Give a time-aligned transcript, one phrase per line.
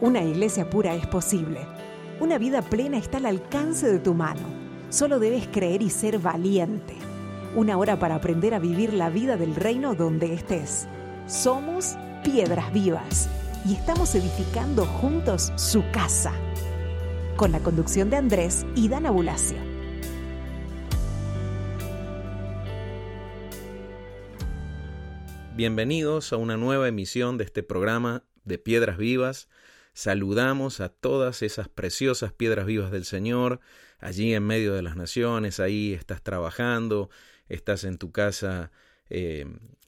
[0.00, 1.66] Una iglesia pura es posible.
[2.20, 4.46] Una vida plena está al alcance de tu mano.
[4.90, 6.94] Solo debes creer y ser valiente.
[7.56, 10.86] Una hora para aprender a vivir la vida del reino donde estés.
[11.26, 13.28] Somos piedras vivas
[13.66, 16.32] y estamos edificando juntos su casa.
[17.36, 19.58] Con la conducción de Andrés y Dana Bulacio.
[25.56, 29.48] Bienvenidos a una nueva emisión de este programa de Piedras Vivas
[29.98, 33.58] Saludamos a todas esas preciosas piedras vivas del Señor,
[33.98, 37.10] allí en medio de las naciones, ahí estás trabajando,
[37.48, 38.70] estás en tu casa
[39.10, 39.44] eh,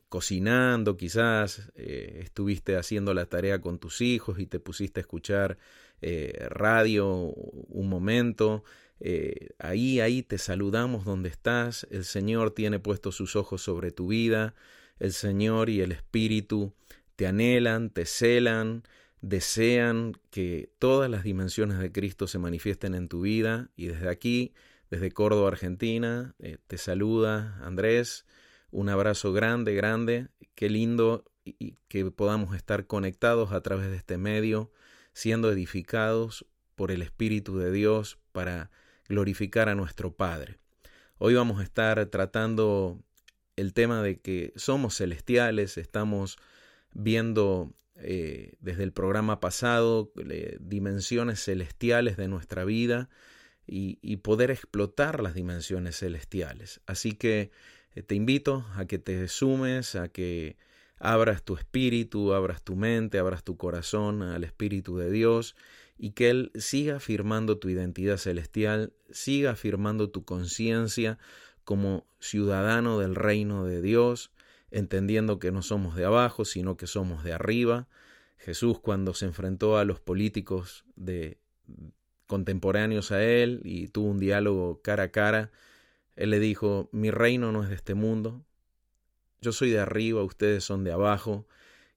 [0.08, 5.58] cocinando, quizás eh, estuviste haciendo la tarea con tus hijos y te pusiste a escuchar
[6.02, 8.64] eh, radio un momento.
[9.60, 11.86] ahí, ahí te saludamos donde estás.
[11.88, 14.56] El Señor tiene puestos sus ojos sobre tu vida.
[14.98, 16.74] El Señor y el Espíritu
[17.14, 18.82] te anhelan, te celan,
[19.20, 24.54] desean que todas las dimensiones de Cristo se manifiesten en tu vida y desde aquí,
[24.90, 28.26] desde Córdoba, Argentina, eh, te saluda Andrés,
[28.70, 34.18] un abrazo grande, grande, qué lindo y que podamos estar conectados a través de este
[34.18, 34.70] medio,
[35.12, 38.70] siendo edificados por el Espíritu de Dios para
[39.08, 40.58] glorificar a nuestro Padre.
[41.18, 43.02] Hoy vamos a estar tratando
[43.56, 46.38] el tema de que somos celestiales, estamos
[46.92, 50.12] viendo eh, desde el programa pasado,
[50.60, 53.08] dimensiones celestiales de nuestra vida
[53.66, 56.80] y, poder explotar las dimensiones celestiales.
[56.86, 57.50] Así que
[57.94, 60.56] eh, te invito a que te sumes, a que
[60.98, 65.56] abras tu espíritu, abras tu mente, abras tu corazón al Espíritu de Dios
[65.98, 71.18] y que Él siga afirmando tu identidad celestial, siga afirmando tu conciencia
[71.64, 74.30] como ciudadano del reino de Dios,
[74.70, 77.88] entendiendo que no somos de abajo, sino que somos de arriba.
[78.38, 81.38] Jesús cuando se enfrentó a los políticos de
[82.26, 85.50] contemporáneos a él y tuvo un diálogo cara a cara,
[86.16, 88.44] él le dijo, mi reino no es de este mundo,
[89.40, 91.46] yo soy de arriba, ustedes son de abajo,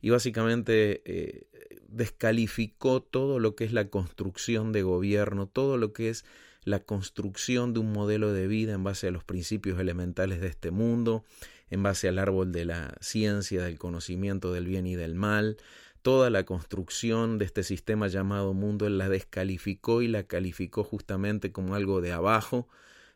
[0.01, 1.47] y básicamente eh,
[1.87, 6.25] descalificó todo lo que es la construcción de gobierno, todo lo que es
[6.63, 10.71] la construcción de un modelo de vida en base a los principios elementales de este
[10.71, 11.23] mundo,
[11.73, 15.57] en base al árbol de la ciencia, del conocimiento del bien y del mal.
[16.03, 21.51] Toda la construcción de este sistema llamado mundo él la descalificó y la calificó justamente
[21.51, 22.67] como algo de abajo,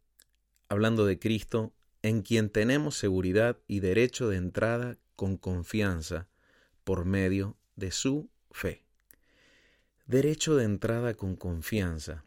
[0.68, 6.28] hablando de Cristo, en quien tenemos seguridad y derecho de entrada con confianza
[6.84, 8.84] por medio de su fe.
[10.10, 12.24] Derecho de entrada con confianza.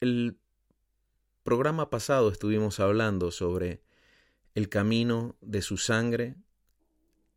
[0.00, 0.38] El
[1.42, 3.82] programa pasado estuvimos hablando sobre
[4.54, 6.36] el camino de su sangre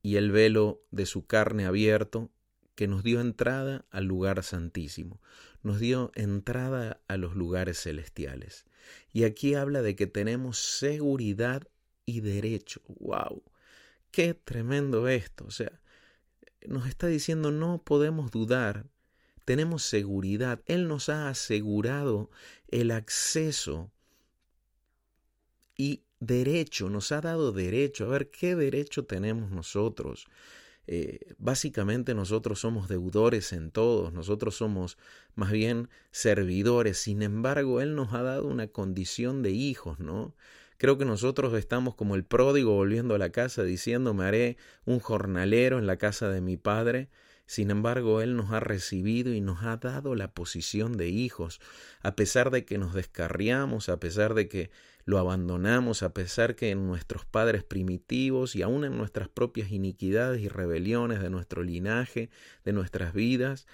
[0.04, 2.30] y el velo de su carne abierto
[2.76, 5.20] que nos dio entrada al lugar santísimo
[5.64, 8.66] nos dio entrada a los lugares celestiales.
[9.12, 11.68] Y aquí habla de que tenemos seguridad
[12.06, 12.82] y derecho.
[13.00, 13.42] ¡Wow!
[14.12, 15.46] ¡Qué tremendo esto!
[15.48, 15.81] O sea,
[16.68, 18.86] nos está diciendo no podemos dudar,
[19.46, 20.62] tenemos seguridad.
[20.66, 22.30] Él nos ha asegurado
[22.68, 23.92] el acceso
[25.76, 28.06] y derecho, nos ha dado derecho.
[28.06, 30.28] A ver, ¿qué derecho tenemos nosotros?
[30.88, 34.98] Eh, básicamente nosotros somos deudores en todos, nosotros somos
[35.36, 40.36] más bien servidores, sin embargo Él nos ha dado una condición de hijos, ¿no?
[40.82, 44.98] Creo que nosotros estamos como el pródigo volviendo a la casa diciendo me haré un
[45.00, 47.08] jornalero en la casa de mi padre.
[47.46, 51.62] Sin embargo, Él nos ha recibido y nos ha dado la posición de hijos,
[52.02, 54.72] a pesar de que nos descarriamos, a pesar de que
[55.06, 60.42] lo abandonamos, a pesar que en nuestros padres primitivos y aún en nuestras propias iniquidades
[60.42, 62.32] y rebeliones de nuestro linaje,
[62.66, 63.68] de nuestras vidas,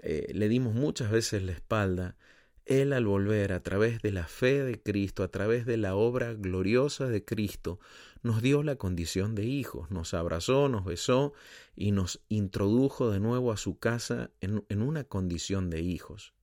[0.00, 2.16] eh, le dimos muchas veces la espalda,
[2.64, 6.34] Él al volver a través de la fe de Cristo, a través de la obra
[6.34, 7.80] gloriosa de Cristo,
[8.22, 11.32] nos dio la condición de hijos, nos abrazó, nos besó
[11.74, 16.34] y nos introdujo de nuevo a su casa en, una condición de hijos.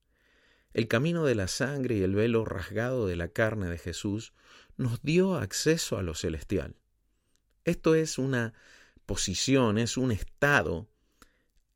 [0.74, 4.34] El camino de la sangre y el velo rasgado de la carne de Jesús
[4.76, 6.76] nos dio acceso a lo celestial.
[7.64, 8.52] Esto es una
[9.06, 10.89] posición, es un estado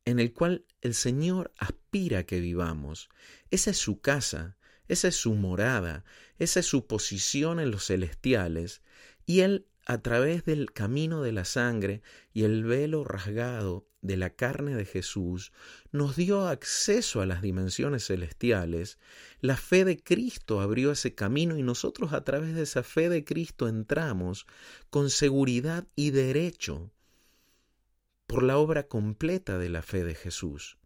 [0.05, 3.09] en el cual el Señor aspira que vivamos.
[3.51, 4.57] Esa es su casa,
[4.89, 6.05] esa es su morada,
[6.39, 8.83] esa es su posición en los celestiales,
[9.27, 12.03] y Él a través del camino de la sangre
[12.33, 15.53] y el velo rasgado de la carne de Jesús,
[15.91, 18.99] nos dio acceso a las dimensiones celestiales,
[19.41, 23.25] la fe de Cristo abrió ese camino y nosotros a través de esa fe de
[23.25, 24.47] Cristo entramos
[24.91, 26.91] con seguridad y derecho
[28.27, 30.79] por la obra completa de la fe de Jesús.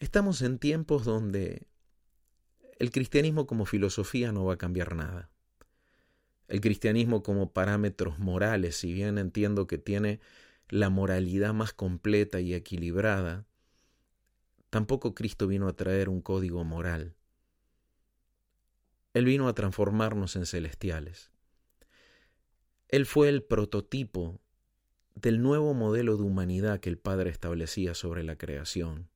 [0.00, 1.66] Estamos en tiempos donde
[2.78, 5.30] el cristianismo como filosofía no va a cambiar nada
[6.48, 10.20] el cristianismo como parámetros morales, si bien entiendo que tiene
[10.70, 13.46] la moralidad más completa y equilibrada,
[14.70, 17.14] tampoco Cristo vino a traer un código moral.
[19.12, 21.30] Él vino a transformarnos en celestiales.
[22.88, 24.40] Él fue el prototipo
[25.20, 29.08] del nuevo modelo de humanidad que el Padre establecía sobre la creación.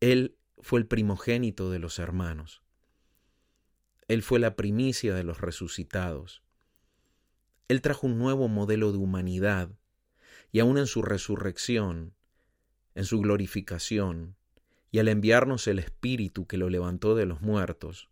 [0.00, 2.62] Él fue el primogénito de los hermanos.
[4.08, 6.42] Él fue la primicia de los resucitados.
[7.68, 9.70] Él trajo un nuevo modelo de humanidad
[10.50, 12.14] y aún en su resurrección,
[12.94, 14.36] en su glorificación,
[14.90, 18.08] y al enviarnos el Espíritu que lo levantó de los muertos,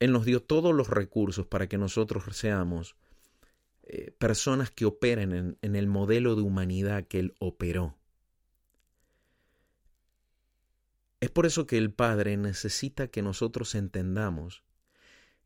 [0.00, 2.96] Él nos dio todos los recursos para que nosotros seamos
[3.86, 7.98] eh, personas que operen en, el modelo de humanidad que Él operó.
[11.20, 14.62] Es por eso que el Padre necesita que nosotros entendamos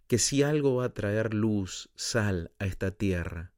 [0.06, 3.52] que si algo va a traer luz, sal a esta tierra,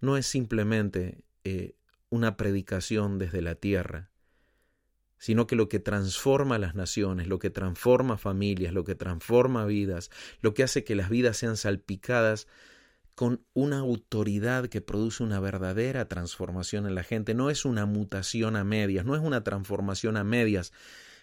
[0.00, 1.74] no es simplemente eh,
[2.10, 4.10] una predicación desde la tierra,
[5.16, 10.10] sino que lo que transforma las naciones, lo que transforma familias, lo que transforma vidas,
[10.42, 12.46] lo que hace que las vidas sean salpicadas
[13.14, 18.56] con una autoridad que produce una verdadera transformación en la gente, no es una mutación
[18.56, 20.72] a medias, no es una transformación a medias,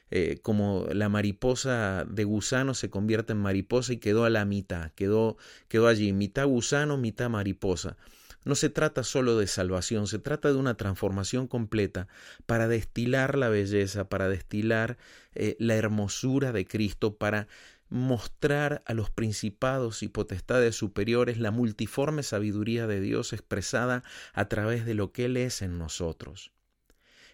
[0.09, 4.91] eh, como la mariposa de gusano se convierte en mariposa y quedó a la mitad,
[4.91, 5.37] quedó,
[5.69, 7.97] quedó allí, mitad gusano, mitad mariposa.
[8.43, 12.07] No se trata solo de salvación, se trata de una transformación completa
[12.45, 14.97] para destilar la belleza, para destilar
[15.35, 17.47] eh, la hermosura de Cristo, para
[17.91, 24.03] mostrar a los principados y potestades superiores la multiforme sabiduría de Dios expresada
[24.33, 26.53] a través de lo que Él es en nosotros.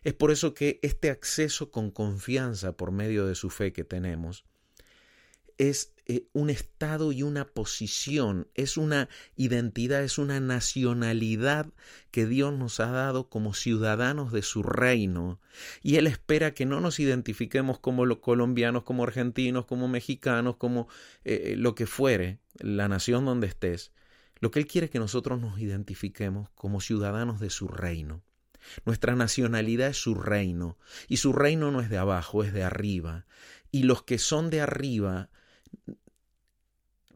[0.04, 4.45] Es por eso que este acceso con confianza por medio de su fe que tenemos
[5.57, 11.68] es eh, un estado y una posición, es una identidad, es una nacionalidad
[12.12, 15.42] que Dios nos ha dado como ciudadanos de su reino.
[15.81, 20.88] Y Él espera que no nos identifiquemos como los colombianos, como argentinos, como mexicanos, como
[21.25, 23.92] eh, lo que fuere, la nación donde estés.
[24.40, 28.21] Lo que Él quiere que nosotros nos identifiquemos como ciudadanos de su reino.
[28.85, 33.26] Nuestra nacionalidad es su reino, y su reino no es de abajo, es de arriba.
[33.71, 35.30] Y los que son de arriba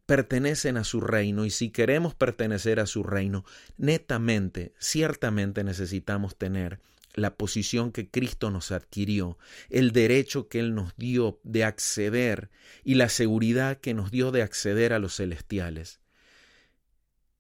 [0.05, 3.45] pertenecen a su reino, y si queremos pertenecer a su reino,
[3.77, 6.81] netamente, ciertamente necesitamos tener
[7.13, 9.37] la posición que Cristo nos adquirió,
[9.69, 12.49] el derecho que Él nos dio de acceder
[12.83, 15.99] y la seguridad que nos dio de acceder a los celestiales.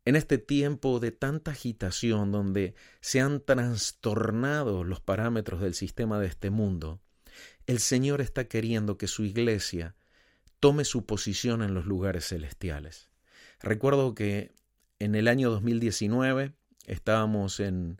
[0.03, 6.27] En este tiempo de tanta agitación donde se han trastornado los parámetros del sistema de
[6.27, 7.01] este mundo,
[7.67, 9.95] el Señor está queriendo que su iglesia
[10.61, 13.09] tome su posición en los lugares celestiales.
[13.59, 14.53] Recuerdo que
[14.99, 16.53] en el año 2019
[16.85, 17.99] estábamos en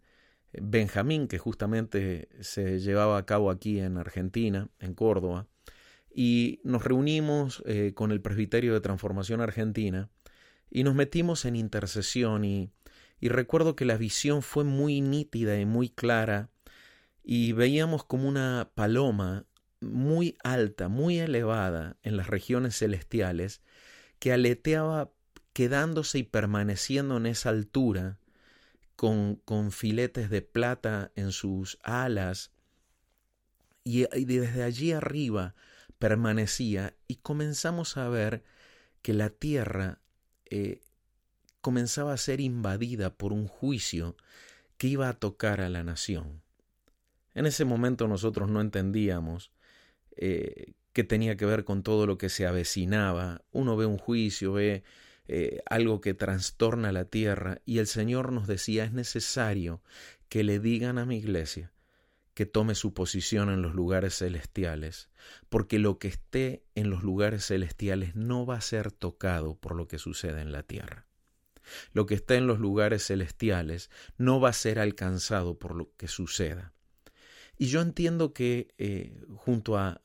[0.54, 5.48] Benjamín, que justamente se llevaba a cabo aquí en Argentina, en Córdoba,
[6.14, 10.10] y nos reunimos eh, con el Presbiterio de Transformación Argentina
[10.70, 12.70] y nos metimos en intercesión y,
[13.20, 16.52] y recuerdo que la visión fue muy nítida y muy clara
[17.24, 19.46] y veíamos como una paloma
[19.82, 23.62] muy alta, muy elevada en las regiones celestiales
[24.20, 25.12] que aleteaba
[25.54, 28.20] quedándose y permaneciendo en esa altura
[28.96, 32.52] con, con filetes de plata en sus alas,
[33.84, 35.56] y, desde allí arriba
[36.00, 38.44] permanecía y comenzamos a ver
[39.02, 40.00] que la tierra
[40.46, 40.82] eh,
[41.62, 44.16] comenzaba a ser invadida por un juicio
[44.78, 46.42] que iba a tocar a la nación.
[47.34, 49.52] En ese momento nosotros no entendíamos
[50.18, 53.44] eh, qué tenía que ver con todo lo que se avecinaba.
[53.52, 54.84] Uno ve un juicio, ve
[55.28, 59.82] eh, algo que trastorna la tierra y el Señor nos decía es necesario
[60.30, 61.72] que le digan a mi iglesia
[62.34, 65.10] que tome su posición en los lugares celestiales,
[65.50, 69.88] porque lo que esté en los lugares celestiales no va a ser tocado por lo
[69.88, 71.08] que sucede en la tierra.
[71.94, 76.08] Lo que está en los lugares celestiales no va a ser alcanzado por lo que
[76.08, 76.74] suceda.
[77.62, 80.02] Y yo entiendo que eh, junto a,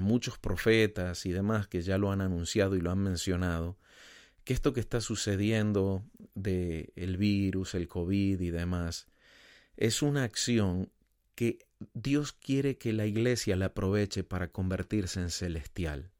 [0.00, 3.78] muchos profetas y demás que ya lo han anunciado y lo han mencionado,
[4.42, 6.02] que esto que está sucediendo
[6.34, 9.06] de el virus, el COVID y demás,
[9.76, 10.90] es una acción
[11.36, 11.60] que
[11.94, 16.10] Dios quiere que la iglesia la aproveche para convertirse en celestial.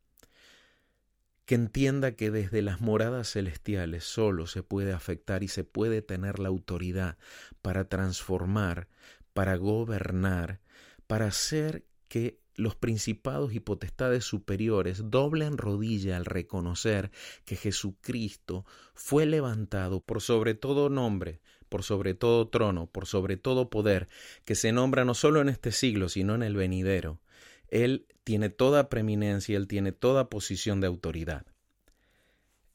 [1.45, 6.39] Que entienda que desde las moradas celestiales solo se puede afectar y se puede tener
[6.39, 7.19] la autoridad
[7.63, 8.87] para transformar,
[9.33, 10.61] para gobernar,
[11.07, 17.11] para hacer que los principados y potestades superiores doblen rodilla al reconocer
[17.45, 23.71] que Jesucristo fue levantado por sobre todo nombre, por sobre todo trono, por sobre todo
[23.71, 24.09] poder,
[24.45, 27.21] que se nombra no solo en este siglo, sino en el venidero.
[27.69, 31.47] Él tiene toda preeminencia, Él tiene toda posición de autoridad.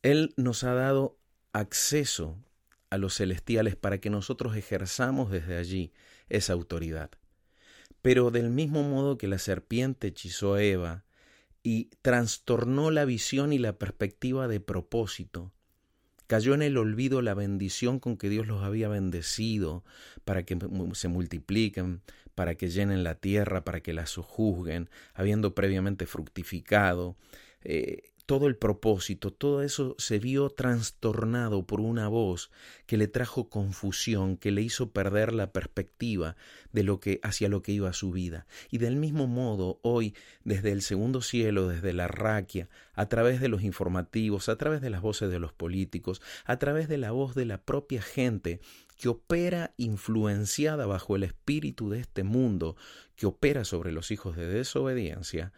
[0.01, 1.19] Él nos ha dado
[1.53, 2.43] acceso
[2.89, 5.93] a los celestiales para que nosotros ejerzamos desde allí
[6.29, 7.11] esa autoridad.
[8.01, 11.03] Pero del mismo modo que la serpiente hechizó a Eva
[11.63, 15.51] y trastornó la visión y la perspectiva de propósito,
[16.27, 19.83] cayó en el olvido la bendición con que Dios los había bendecido
[20.25, 20.57] para que
[20.93, 22.01] se multipliquen,
[22.35, 27.15] para que llenen la tierra, para que la sojuzguen, habiendo previamente fructificado.
[27.63, 32.51] Eh, todo el propósito, todo eso se vio trastornado por una voz
[32.85, 36.35] que le trajo confusión, que le hizo perder la perspectiva
[36.73, 38.45] de lo que hacia lo que iba su vida.
[38.69, 43.47] Y del mismo modo, hoy desde el segundo cielo, desde la raquia, a través de
[43.47, 47.33] los informativos, a través de las voces de los políticos, a través de la voz
[47.33, 48.59] de la propia gente
[48.97, 52.75] que opera influenciada bajo el espíritu de este mundo,
[53.15, 55.53] que opera sobre los hijos de desobediencia,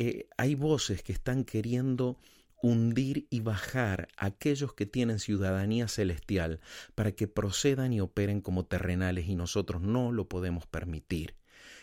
[0.00, 2.20] eh, hay voces que están queriendo
[2.62, 6.60] hundir y bajar a aquellos que tienen ciudadanía celestial
[6.94, 11.34] para que procedan y operen como terrenales y nosotros no lo podemos permitir.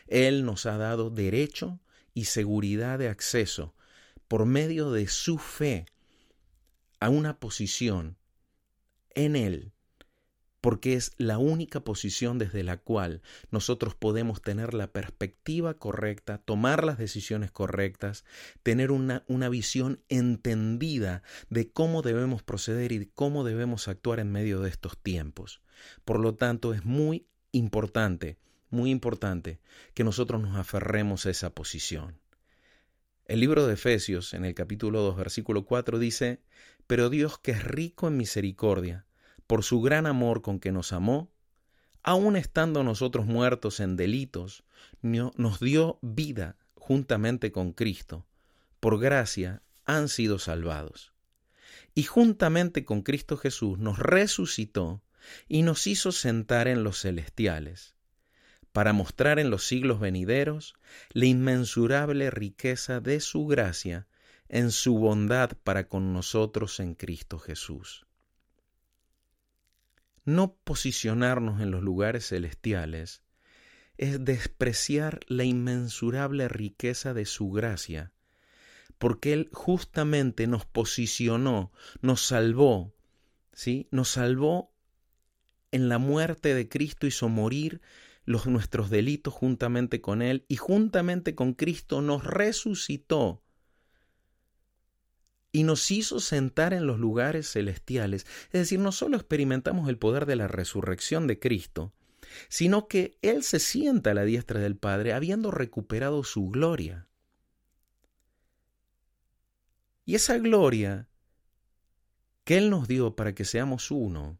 [0.08, 1.82] Él nos ha dado derecho
[2.14, 3.76] y seguridad de acceso
[4.30, 5.86] por medio de su fe
[7.02, 8.16] a una posición
[9.14, 9.74] en Él
[10.66, 16.84] porque es la única posición desde la cual nosotros podemos tener la perspectiva correcta, tomar
[16.84, 18.26] las decisiones correctas,
[18.64, 24.60] tener una, una visión entendida de cómo debemos proceder y cómo debemos actuar en medio
[24.60, 25.62] de estos tiempos.
[26.04, 28.40] Por lo tanto, es muy importante,
[28.72, 29.60] muy importante
[29.94, 32.18] que nosotros nos aferremos a esa posición.
[33.26, 36.42] El libro de Efesios, en el capítulo 2, versículo 4, dice,
[36.88, 39.06] Pero Dios que es rico en misericordia,
[39.48, 41.32] por su gran amor con que nos amó,
[42.02, 44.64] aun estando nosotros muertos en delitos,
[45.02, 48.26] nos dio vida juntamente con Cristo.
[48.80, 51.14] Por gracia han sido salvados.
[51.94, 55.04] Y juntamente con Cristo Jesús nos resucitó
[55.48, 57.96] y nos hizo sentar en los celestiales,
[58.72, 60.76] para mostrar en los siglos venideros
[61.12, 64.08] la inmensurable riqueza de su gracia
[64.48, 68.06] en su bondad para con nosotros en Cristo Jesús
[70.26, 73.22] no posicionarnos en los lugares celestiales
[73.98, 78.12] es despreciar la inmensurable riqueza de su gracia,
[78.98, 82.94] porque Él justamente nos posicionó, nos salvó,
[83.54, 83.88] ¿sí?
[83.92, 84.74] Nos salvó
[85.72, 87.82] en la muerte de Cristo, hizo morir
[88.26, 93.45] los nuestros delitos juntamente con Él y juntamente con Cristo nos resucitó
[95.56, 98.28] y nos hizo sentar en los lugares celestiales.
[98.48, 101.94] Es decir, no solo experimentamos el poder de la resurrección de Cristo,
[102.50, 107.08] sino que Él se sienta a la diestra del Padre habiendo recuperado su gloria.
[110.04, 111.08] Y esa gloria
[112.44, 114.38] que Él nos dio para que seamos uno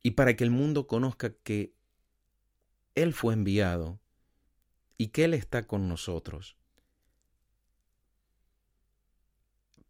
[0.00, 1.74] y para que el mundo conozca que
[2.94, 3.98] Él fue enviado
[4.96, 6.56] y que Él está con nosotros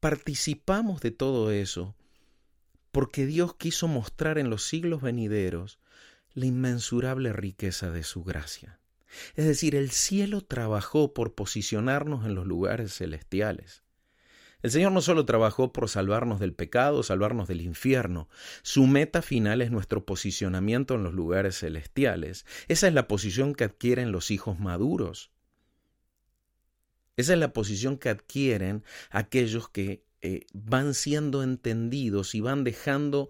[0.05, 1.97] participamos de todo eso
[2.93, 5.79] porque Dios quiso mostrar en los siglos venideros
[6.35, 8.79] la inmensurable riqueza de su gracia.
[9.35, 13.83] Es decir, el cielo trabajó por posicionarnos en los lugares celestiales.
[14.61, 18.29] El Señor no solo trabajó por salvarnos del pecado, salvarnos del infierno,
[18.63, 22.45] su meta final es nuestro posicionamiento en los lugares celestiales.
[22.69, 25.34] Esa es la posición que adquieren los hijos maduros.
[27.17, 33.29] Esa es la posición que adquieren aquellos que eh, van siendo entendidos y van dejando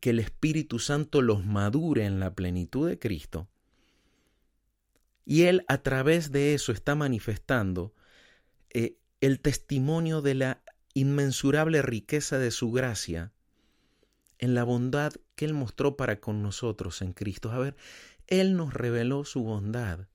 [0.00, 3.48] que el Espíritu Santo los madure en la plenitud de Cristo.
[5.24, 7.94] Y Él a través de eso está manifestando
[8.68, 10.62] eh, el testimonio de la
[10.92, 13.32] inmensurable riqueza de su gracia
[14.38, 17.50] en la bondad que Él mostró para con nosotros en Cristo.
[17.50, 17.76] A ver,
[18.26, 20.08] Él nos reveló su bondad,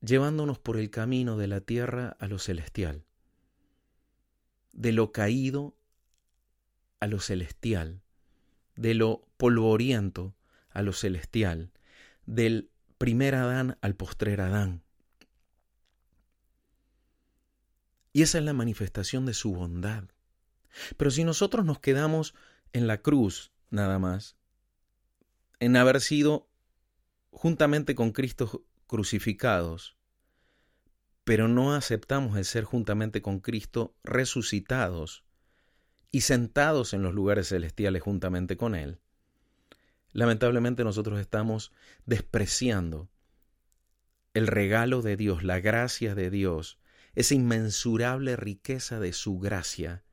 [0.00, 3.04] llevándonos por el camino de la tierra a lo celestial
[4.78, 5.76] de lo caído
[7.00, 8.00] a lo celestial,
[8.76, 10.36] de lo polvoriento
[10.70, 11.72] a lo celestial,
[12.26, 14.82] del primer Adán al postrer Adán.
[18.12, 20.04] Y esa es la manifestación de su bondad.
[20.96, 22.34] Pero si nosotros nos quedamos
[22.72, 24.36] en la cruz nada más,
[25.58, 26.48] en haber sido
[27.30, 29.96] juntamente con Cristo crucificados,
[31.22, 35.24] pero no aceptamos el ser juntamente con Cristo resucitados
[36.10, 38.98] y sentados en los lugares celestiales juntamente con Él,
[40.12, 41.70] lamentablemente nosotros estamos
[42.06, 43.08] despreciando
[44.34, 46.78] el regalo de Dios, la gracia de Dios,
[47.14, 50.04] esa inmensurable riqueza de su gracia.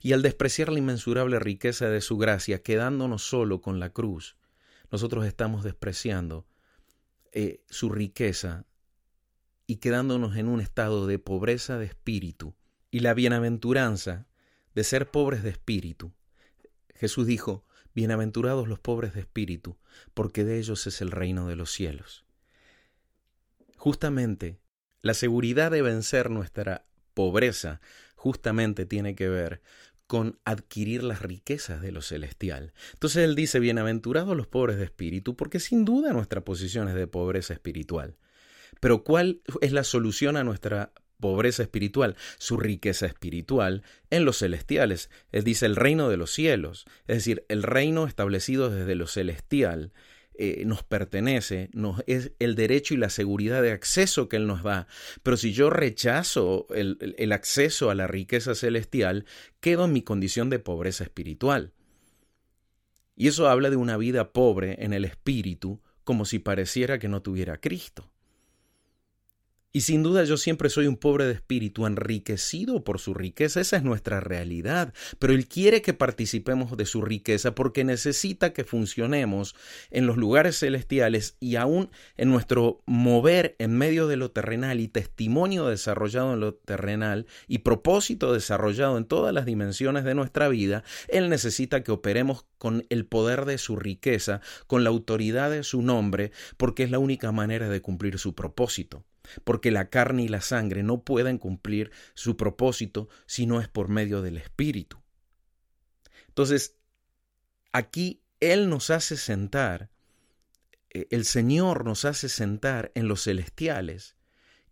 [0.00, 4.36] Y al despreciar la inmensurable riqueza de su gracia, quedándonos solo con la cruz,
[4.90, 6.46] nosotros estamos despreciando
[7.36, 8.64] eh, su riqueza
[9.66, 12.54] y quedándonos en un estado de pobreza de espíritu
[12.92, 14.28] y la bienaventuranza
[14.72, 16.12] de ser pobres de espíritu.
[16.94, 19.76] Jesús dijo, Bienaventurados los pobres de espíritu,
[20.14, 22.24] porque de ellos es el reino de los cielos.
[23.76, 24.60] Justamente,
[25.00, 27.80] la seguridad de vencer nuestra pobreza
[28.14, 29.60] justamente tiene que ver
[30.06, 32.72] con adquirir las riquezas de lo celestial.
[32.92, 37.06] Entonces él dice, bienaventurados los pobres de espíritu, porque sin duda nuestra posición es de
[37.06, 38.16] pobreza espiritual.
[38.80, 42.16] Pero ¿cuál es la solución a nuestra pobreza espiritual?
[42.38, 45.10] Su riqueza espiritual en los celestiales.
[45.32, 49.92] Él dice el reino de los cielos, es decir, el reino establecido desde lo celestial.
[50.36, 54.64] Eh, nos pertenece, nos, es el derecho y la seguridad de acceso que Él nos
[54.64, 54.88] da.
[55.22, 59.26] Pero si yo rechazo el, el acceso a la riqueza celestial,
[59.60, 61.72] quedo en mi condición de pobreza espiritual.
[63.16, 67.22] Y eso habla de una vida pobre en el espíritu, como si pareciera que no
[67.22, 68.13] tuviera Cristo.
[69.76, 73.76] Y sin duda yo siempre soy un pobre de espíritu, enriquecido por su riqueza, esa
[73.76, 79.56] es nuestra realidad, pero Él quiere que participemos de su riqueza porque necesita que funcionemos
[79.90, 84.86] en los lugares celestiales y aún en nuestro mover en medio de lo terrenal y
[84.86, 90.84] testimonio desarrollado en lo terrenal y propósito desarrollado en todas las dimensiones de nuestra vida,
[91.08, 95.82] Él necesita que operemos con el poder de su riqueza, con la autoridad de su
[95.82, 99.04] nombre, porque es la única manera de cumplir su propósito
[99.44, 103.88] porque la carne y la sangre no pueden cumplir su propósito si no es por
[103.88, 105.02] medio del Espíritu.
[106.28, 106.76] Entonces,
[107.72, 109.90] aquí Él nos hace sentar,
[110.90, 114.16] eh, el Señor nos hace sentar en los celestiales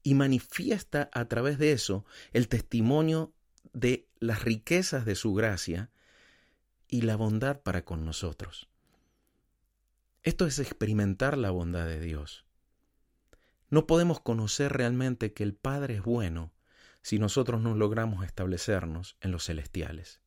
[0.03, 3.33] y manifiesta a través de eso el testimonio
[3.73, 5.91] de las riquezas de su gracia
[6.88, 8.69] y la bondad para con nosotros.
[10.23, 12.45] Esto es experimentar la bondad de Dios.
[13.73, 16.53] No podemos conocer realmente que el Padre es bueno
[17.01, 20.21] si nosotros no logramos establecernos en los celestiales.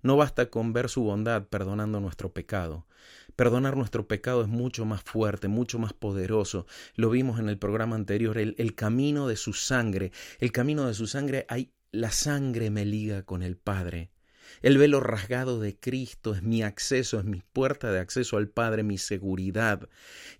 [0.00, 2.86] No basta con ver su bondad perdonando nuestro pecado.
[3.34, 6.68] Perdonar nuestro pecado es mucho más fuerte, mucho más poderoso.
[6.94, 10.12] Lo vimos en el programa anterior, el, camino de su sangre.
[10.38, 14.11] El camino de su sangre, hay, la sangre me liga con el Padre.
[14.60, 18.82] El velo rasgado de Cristo es mi acceso, es mi puerta de acceso al Padre,
[18.82, 19.88] mi seguridad.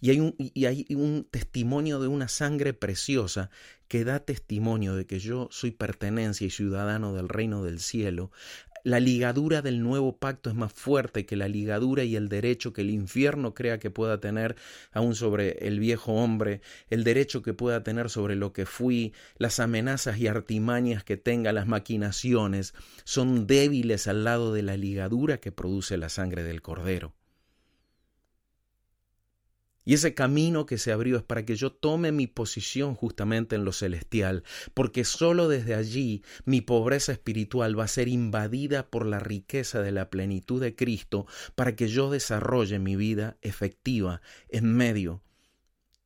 [0.00, 3.50] Y hay un, y hay un testimonio de una sangre preciosa
[3.88, 8.30] que da testimonio de que yo soy pertenencia y ciudadano del reino del cielo,
[8.84, 12.80] la ligadura del nuevo pacto es más fuerte que la ligadura y el derecho que
[12.80, 14.56] el infierno crea que pueda tener
[14.92, 19.60] aún sobre el viejo hombre, el derecho que pueda tener sobre lo que fui, las
[19.60, 25.52] amenazas y artimañas que tenga, las maquinaciones, son débiles al lado de la ligadura que
[25.52, 27.14] produce la sangre del cordero.
[29.84, 33.64] Y ese camino que se abrió es para que yo tome mi posición justamente en
[33.64, 39.18] lo celestial, porque sólo desde allí mi pobreza espiritual va a ser invadida por la
[39.18, 45.22] riqueza de la plenitud de Cristo para que yo desarrolle mi vida efectiva en medio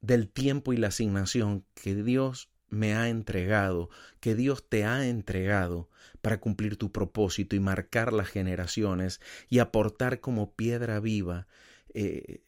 [0.00, 5.88] del tiempo y la asignación que Dios me ha entregado, que Dios te ha entregado
[6.22, 11.46] para cumplir tu propósito y marcar las generaciones y aportar como piedra viva
[11.94, 12.42] eh,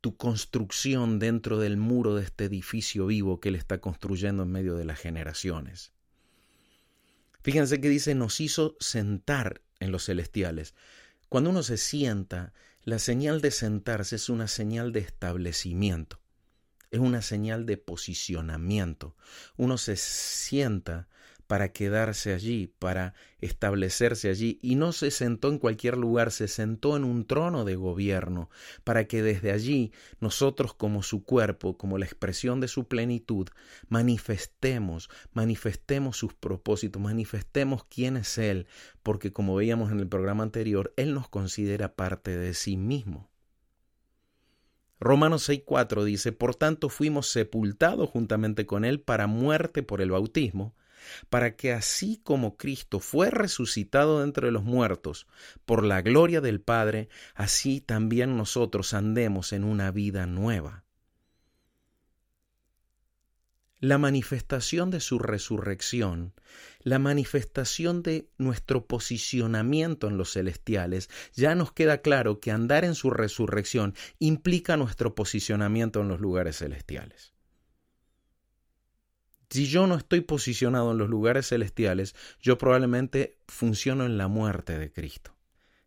[0.00, 4.76] tu construcción dentro del muro de este edificio vivo que Él está construyendo en medio
[4.76, 5.92] de las generaciones.
[7.42, 10.74] Fíjense que dice, nos hizo sentar en los celestiales.
[11.28, 12.52] Cuando uno se sienta,
[12.84, 16.20] la señal de sentarse es una señal de establecimiento,
[16.90, 19.16] es una señal de posicionamiento.
[19.56, 21.08] Uno se sienta
[21.50, 26.96] para quedarse allí, para establecerse allí, y no se sentó en cualquier lugar, se sentó
[26.96, 28.50] en un trono de gobierno,
[28.84, 33.48] para que desde allí nosotros como su cuerpo, como la expresión de su plenitud,
[33.88, 38.68] manifestemos, manifestemos sus propósitos, manifestemos quién es Él,
[39.02, 43.28] porque como veíamos en el programa anterior, Él nos considera parte de sí mismo.
[45.00, 50.76] Romanos 6:4 dice, Por tanto fuimos sepultados juntamente con Él para muerte por el bautismo,
[51.28, 55.26] para que así como Cristo fue resucitado de entre los muertos
[55.64, 60.84] por la gloria del Padre, así también nosotros andemos en una vida nueva.
[63.82, 66.34] La manifestación de su resurrección,
[66.80, 72.94] la manifestación de nuestro posicionamiento en los celestiales, ya nos queda claro que andar en
[72.94, 77.32] su resurrección implica nuestro posicionamiento en los lugares celestiales.
[79.50, 84.78] Si yo no estoy posicionado en los lugares celestiales, yo probablemente funciono en la muerte
[84.78, 85.34] de Cristo.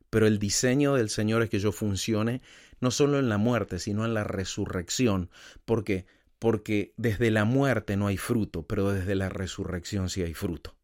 [0.09, 2.41] Pero el diseño del Señor es que yo funcione
[2.81, 5.29] no solo en la muerte, sino en la resurrección.
[5.63, 6.05] ¿Por qué?
[6.39, 10.75] Porque desde la muerte no hay fruto, pero desde la resurrección sí hay fruto.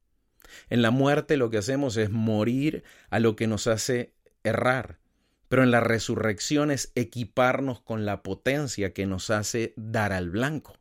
[0.69, 4.13] En la muerte lo que hacemos es morir a lo que nos hace
[4.43, 4.99] errar,
[5.49, 10.78] pero en la resurrección es equiparnos con la potencia que nos hace dar al blanco.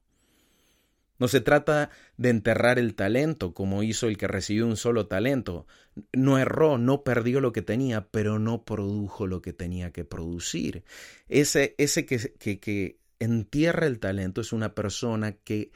[1.19, 5.67] No se trata de enterrar el talento, como hizo el que recibió un solo talento.
[6.13, 10.85] No erró, no perdió lo que tenía, pero no produjo lo que tenía que producir.
[11.29, 15.73] Ese, ese que, que, que entierra el talento es una persona que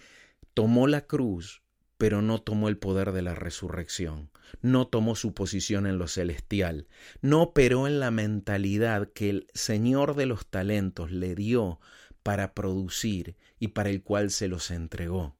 [0.55, 1.63] tomó la cruz,
[1.99, 6.89] pero no tomó el poder de la resurrección, no tomó su posición en lo celestial,
[7.21, 11.81] no operó en la mentalidad que el Señor de los talentos le dio
[12.23, 15.37] para producir y para el cual se los entregó.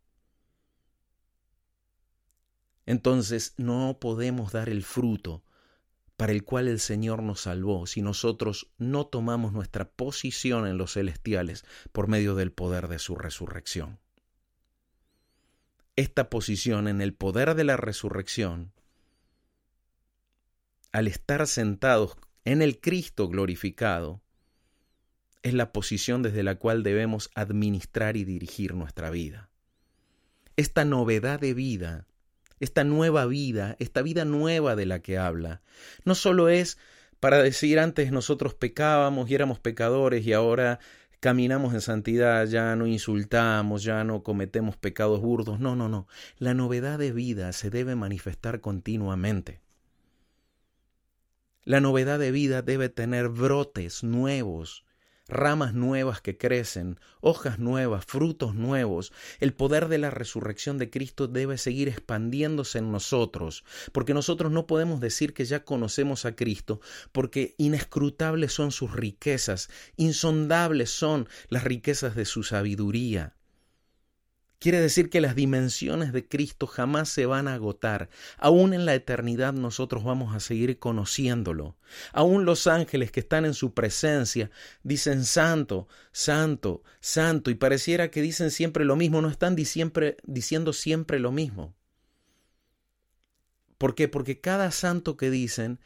[2.87, 5.43] Entonces no podemos dar el fruto
[6.17, 10.93] para el cual el Señor nos salvó si nosotros no tomamos nuestra posición en los
[10.93, 13.99] celestiales por medio del poder de su resurrección.
[15.97, 18.73] Esta posición en el poder de la resurrección,
[20.93, 24.23] al estar sentados en el Cristo glorificado,
[25.43, 29.49] es la posición desde la cual debemos administrar y dirigir nuestra vida.
[30.57, 32.07] Esta novedad de vida,
[32.61, 35.63] esta nueva vida, esta vida nueva de la que habla,
[36.05, 36.79] no solo es
[37.21, 40.81] para decir antes nosotros pecábamos y éramos pecadores y ahora
[41.21, 45.61] caminamos en santidad, ya no insultamos, ya no cometemos pecados burdos.
[45.61, 46.09] No, no, no.
[46.39, 49.61] La novedad de vida se debe manifestar continuamente.
[51.63, 54.85] La novedad de vida debe tener brotes nuevos
[55.29, 59.13] ramas nuevas que crecen, hojas nuevas, frutos nuevos.
[59.41, 64.67] El poder de la resurrección de Cristo debe seguir expandiéndose en nosotros, porque nosotros no
[64.67, 66.81] podemos decir que ya conocemos a Cristo,
[67.13, 73.37] porque inescrutables son sus riquezas, insondables son las riquezas de su sabiduría.
[74.63, 78.09] Quiere decir que las dimensiones de Cristo jamás se van a agotar.
[78.39, 81.77] Aún en la eternidad nosotros vamos a seguir conociéndolo.
[82.13, 84.53] Aún los ángeles que están en su presencia
[84.85, 91.19] dicen santo, santo, santo, y pareciera que dicen siempre lo mismo, no están diciendo siempre
[91.19, 91.75] lo mismo.
[93.79, 94.07] ¿Por qué?
[94.07, 95.81] Porque cada santo que dicen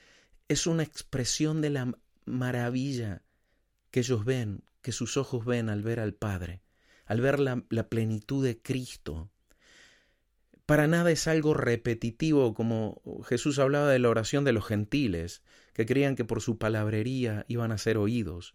[0.49, 1.95] es una expresión de la
[2.27, 3.23] maravilla
[3.91, 6.66] que ellos ven, que sus ojos ven al ver al Padre
[7.07, 9.31] al ver la, plenitud de Cristo.
[10.67, 15.43] Para nada es algo repetitivo como Jesús hablaba de la oración de los gentiles,
[15.73, 18.55] que creían que por su palabrería iban a ser oídos.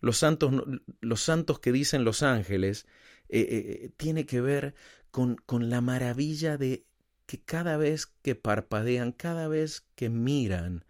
[0.00, 0.52] Los santos,
[1.00, 2.86] los santos que dicen los ángeles
[3.28, 3.46] eh, eh,
[3.84, 4.74] eh, tiene que ver
[5.10, 6.86] con, con la maravilla de
[7.26, 10.84] que cada vez que parpadean, cada vez que miran,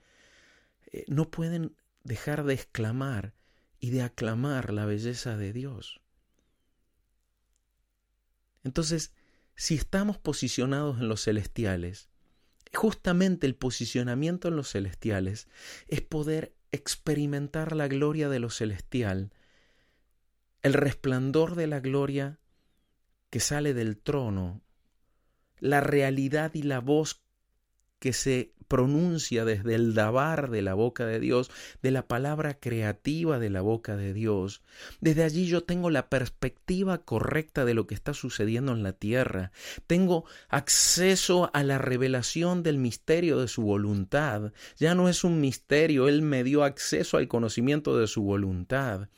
[1.08, 3.34] no pueden dejar de exclamar,
[3.82, 6.01] y de aclamar la belleza de Dios.
[8.64, 9.12] Entonces,
[9.54, 12.08] si estamos posicionados en los celestiales,
[12.72, 15.48] justamente el posicionamiento en los celestiales
[15.88, 19.32] es poder experimentar la gloria de lo celestial,
[20.62, 22.38] el resplandor de la gloria
[23.30, 24.62] que sale del trono,
[25.58, 27.22] la realidad y la voz
[27.98, 31.50] que se pronuncia desde el dabar de la boca de Dios,
[31.82, 34.62] de la palabra creativa de la boca de Dios.
[35.02, 39.52] Desde allí yo tengo la perspectiva correcta de lo que está sucediendo en la tierra.
[39.86, 44.54] Tengo acceso a la revelación del misterio de su voluntad.
[44.78, 49.10] Ya no es un misterio, Él me dio acceso al conocimiento de su voluntad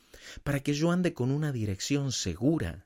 [0.43, 2.85] para que yo ande con una dirección segura.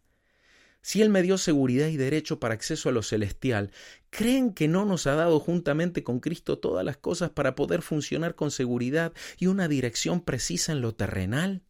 [0.82, 3.72] Si Él me dio seguridad y derecho para acceso a lo celestial,
[4.10, 8.36] ¿creen que no nos ha dado juntamente con Cristo todas las cosas para poder funcionar
[8.36, 11.64] con seguridad y una dirección precisa en lo terrenal?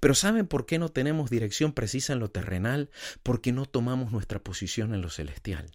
[0.00, 2.90] Pero ¿saben por qué no tenemos dirección precisa en lo terrenal?
[3.22, 5.70] Porque no tomamos nuestra posición en lo celestial.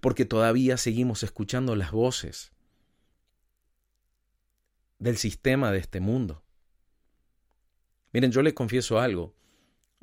[0.00, 2.52] Porque todavía seguimos escuchando las voces
[4.98, 6.44] del sistema de este mundo.
[8.12, 9.34] Miren, yo les confieso algo.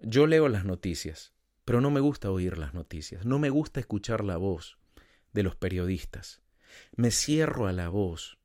[0.04, 1.32] Yo leo las noticias,
[1.64, 4.80] pero no me gusta oír las noticias, no me gusta escuchar la voz
[5.32, 6.42] de los periodistas.
[6.96, 8.40] Me cierro a la voz.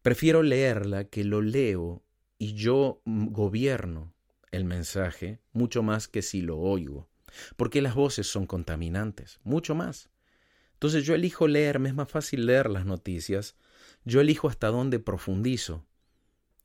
[0.00, 2.02] Prefiero leerla que lo leo
[2.38, 4.14] y yo gobierno
[4.50, 7.10] el mensaje mucho más que si lo oigo,
[7.56, 10.08] porque las voces son contaminantes, mucho más.
[10.72, 13.56] Entonces yo elijo leer, me es más fácil leer las noticias,
[14.06, 15.84] yo elijo hasta dónde profundizo,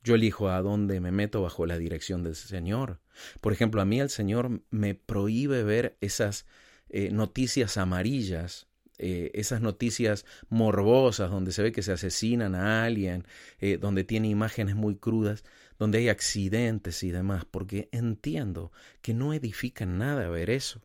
[0.06, 3.00] yo elijo a dónde me meto bajo la dirección del Señor.
[3.40, 6.46] Por ejemplo, a mí el Señor me prohíbe ver esas
[6.88, 13.26] eh, noticias amarillas, eh, esas noticias morbosas donde se ve que se asesinan a alguien,
[13.58, 15.42] eh, donde tiene imágenes muy crudas,
[15.76, 18.70] donde hay accidentes y demás, porque entiendo
[19.02, 20.82] que no edifica nada ver eso.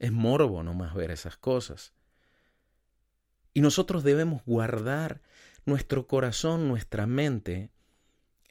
[0.00, 1.92] Es morbo nomás ver esas cosas.
[3.54, 5.22] Y nosotros debemos guardar
[5.66, 7.70] nuestro corazón, nuestra mente,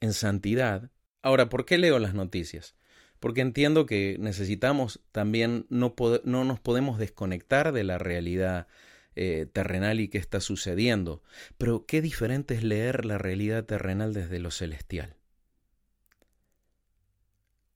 [0.06, 0.92] en santidad.
[1.22, 2.76] Ahora, ¿por qué leo las noticias?
[3.20, 8.68] Porque entiendo que necesitamos también, no, no nos podemos desconectar de la realidad
[9.16, 11.24] eh, terrenal y qué está sucediendo.
[11.58, 15.16] Pero qué diferente es leer la realidad terrenal desde lo celestial.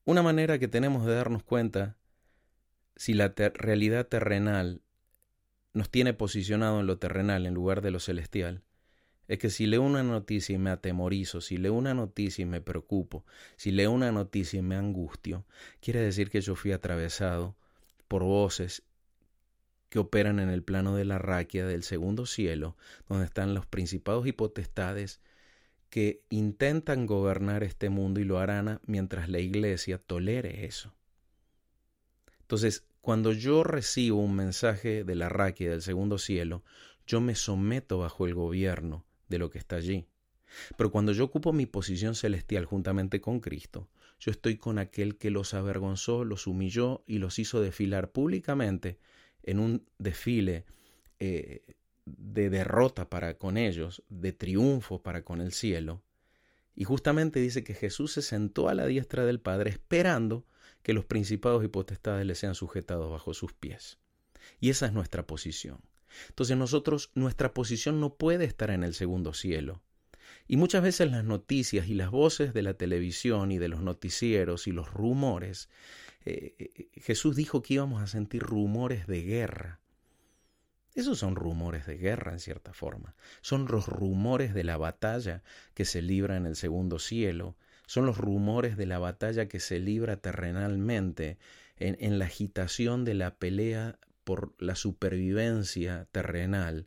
[0.06, 1.98] Una manera que tenemos de darnos cuenta
[2.96, 4.82] si la realidad terrenal
[5.74, 8.64] nos tiene posicionado en lo terrenal en lugar de lo celestial
[9.30, 12.62] es que si leo una noticia y me atemorizo, si leo una noticia y me
[12.62, 13.24] preocupo,
[13.58, 15.46] si leo una noticia y me angustio,
[15.82, 17.56] quiere decir que yo fui atravesado
[18.08, 18.82] por voces
[19.90, 22.76] que operan en el plano de la raquia del segundo cielo,
[23.08, 25.22] donde están los principados y potestades
[25.92, 30.92] que intentan gobernar este mundo y lo harán mientras la iglesia tolere eso.
[32.42, 36.64] Entonces, cuando yo recibo un mensaje de la raquia del segundo cielo,
[37.06, 40.08] yo me someto bajo el gobierno de lo que está allí.
[40.78, 43.88] Pero cuando yo ocupo mi posición celestial juntamente con Cristo,
[44.20, 49.00] yo estoy con aquel que los avergonzó, los humilló y los hizo desfilar públicamente
[49.44, 50.66] en un desfile
[51.20, 51.64] eh,
[52.06, 56.04] de derrota para con ellos, de triunfo para con el cielo.
[56.76, 60.46] Y justamente dice que Jesús se sentó a la diestra del Padre esperando
[60.82, 64.00] que los principados y potestades le sean sujetados bajo sus pies.
[64.60, 65.82] Y esa es nuestra posición.
[66.30, 69.82] Entonces nosotros, nuestra posición no puede estar en el segundo cielo.
[70.48, 74.68] Y muchas veces las noticias y las voces de la televisión y de los noticieros
[74.68, 75.70] y los rumores,
[76.26, 79.80] eh, eh, Jesús dijo que íbamos a sentir rumores de guerra.
[80.96, 83.16] Esos son rumores de guerra en cierta forma.
[83.42, 85.44] Son los rumores de la batalla
[85.76, 87.56] que se libra en el segundo cielo.
[87.86, 91.38] Son los rumores de la batalla que se libra terrenalmente
[91.78, 96.86] en, en la agitación de la pelea por la supervivencia terrenal,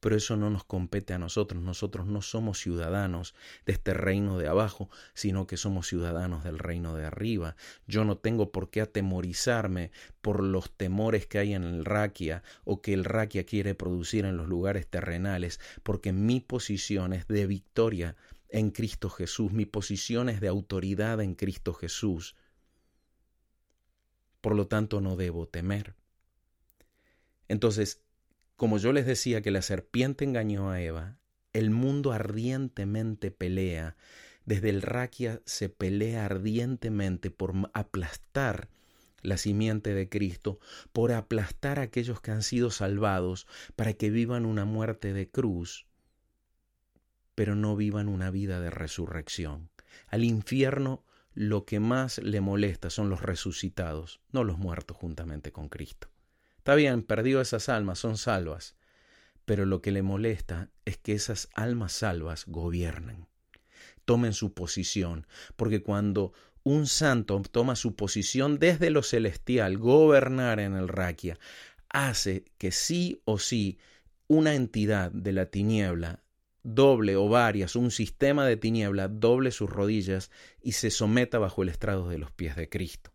[0.00, 1.62] pero eso no nos compete a nosotros.
[1.62, 6.96] Nosotros no somos ciudadanos de este reino de abajo, sino que somos ciudadanos del reino
[6.96, 7.54] de arriba.
[7.86, 12.82] Yo no tengo por qué atemorizarme por los temores que hay en el raquia o
[12.82, 18.16] que el raquia quiere producir en los lugares terrenales, porque mi posición es de victoria
[18.48, 22.34] en Cristo Jesús, mi posición es de autoridad en Cristo Jesús.
[24.40, 25.94] Por lo tanto, no debo temer.
[27.48, 28.02] Entonces,
[28.56, 31.18] como yo les decía que la serpiente engañó a Eva,
[31.52, 33.96] el mundo ardientemente pelea,
[34.44, 38.68] desde el raquia se pelea ardientemente por aplastar
[39.22, 40.60] la simiente de Cristo,
[40.92, 45.86] por aplastar a aquellos que han sido salvados para que vivan una muerte de cruz,
[47.34, 49.70] pero no vivan una vida de resurrección.
[50.08, 55.68] Al infierno lo que más le molesta son los resucitados, no los muertos juntamente con
[55.68, 56.08] Cristo.
[56.68, 58.76] Está bien, perdido esas almas, son salvas,
[59.46, 63.26] pero lo que le molesta es que esas almas salvas gobiernen,
[64.04, 65.26] tomen su posición,
[65.56, 71.38] porque cuando un santo toma su posición desde lo celestial, gobernar en el raquia,
[71.88, 73.78] hace que sí o sí
[74.26, 76.22] una entidad de la tiniebla
[76.64, 81.70] doble o varias, un sistema de tiniebla doble sus rodillas y se someta bajo el
[81.70, 83.10] estrado de los pies de Cristo.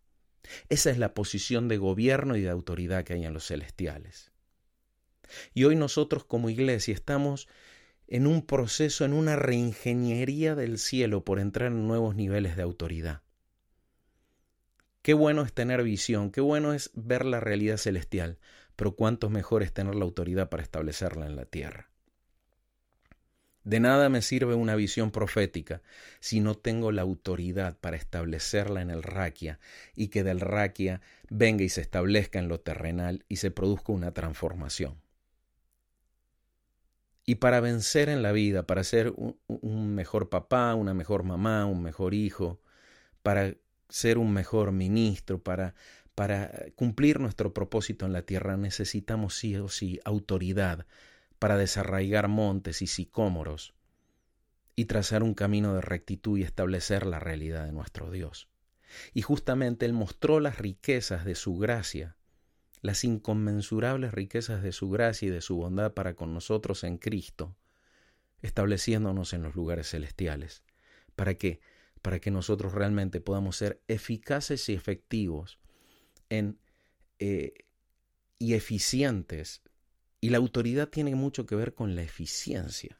[0.69, 4.31] Esa es la posición de gobierno y de autoridad que hay en los celestiales.
[5.53, 7.47] Y hoy nosotros como iglesia estamos
[8.07, 13.21] en un proceso, en una reingeniería del cielo por entrar en nuevos niveles de autoridad.
[15.01, 18.39] Qué bueno es tener visión, qué bueno es ver la realidad celestial,
[18.75, 21.92] pero cuánto mejor es tener la autoridad para establecerla en la tierra.
[23.63, 25.81] De nada me sirve una visión profética
[26.19, 29.59] si no tengo la autoridad para establecerla en el raquia
[29.95, 34.11] y que del raquia venga y se establezca en lo terrenal y se produzca una
[34.11, 35.01] transformación.
[37.25, 39.13] Y para vencer en la vida, para ser
[39.47, 42.59] un, mejor papá, una mejor mamá, un mejor hijo,
[43.21, 43.55] para
[43.87, 45.73] ser un mejor ministro, para,
[46.15, 50.85] para cumplir nuestro propósito en la tierra, necesitamos sí o sí autoridad
[51.43, 53.73] para desarraigar montes y sicómoros
[54.77, 58.47] y trazar un camino de rectitud y establecer la realidad de nuestro Dios.
[59.13, 62.15] Y justamente Él mostró las riquezas de su gracia,
[62.81, 67.57] las inconmensurables riquezas de su gracia y de su bondad para con nosotros en Cristo,
[68.41, 70.63] estableciéndonos en los lugares celestiales.
[71.13, 71.59] ¿Para qué?
[72.01, 75.59] Para que nosotros realmente podamos ser eficaces y efectivos
[76.29, 76.57] en,
[77.19, 77.65] eh,
[78.39, 79.61] y eficientes
[80.23, 82.97] y la autoridad tiene mucho que ver con la eficiencia.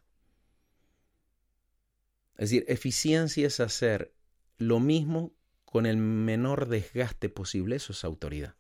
[2.36, 4.14] Es decir, eficiencia es hacer
[4.58, 5.34] lo mismo
[5.64, 7.78] con el menor desgaste posible.
[7.78, 8.56] Eso es autoridad.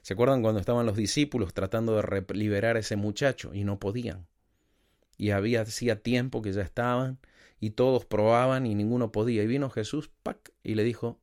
[0.00, 4.26] ¿Se acuerdan cuando estaban los discípulos tratando de liberar a ese muchacho y no podían?
[5.16, 7.20] Y había hacía tiempo que ya estaban
[7.60, 9.44] y todos probaban y ninguno podía.
[9.44, 10.10] Y vino Jesús,
[10.64, 11.20] y le dijo,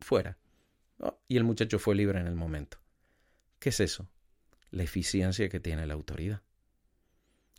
[0.00, 0.36] fuera.
[0.98, 2.78] Oh, y el muchacho fue libre en el momento.
[3.60, 4.08] ¿Qué es eso?
[4.70, 6.42] La eficiencia que tiene la autoridad.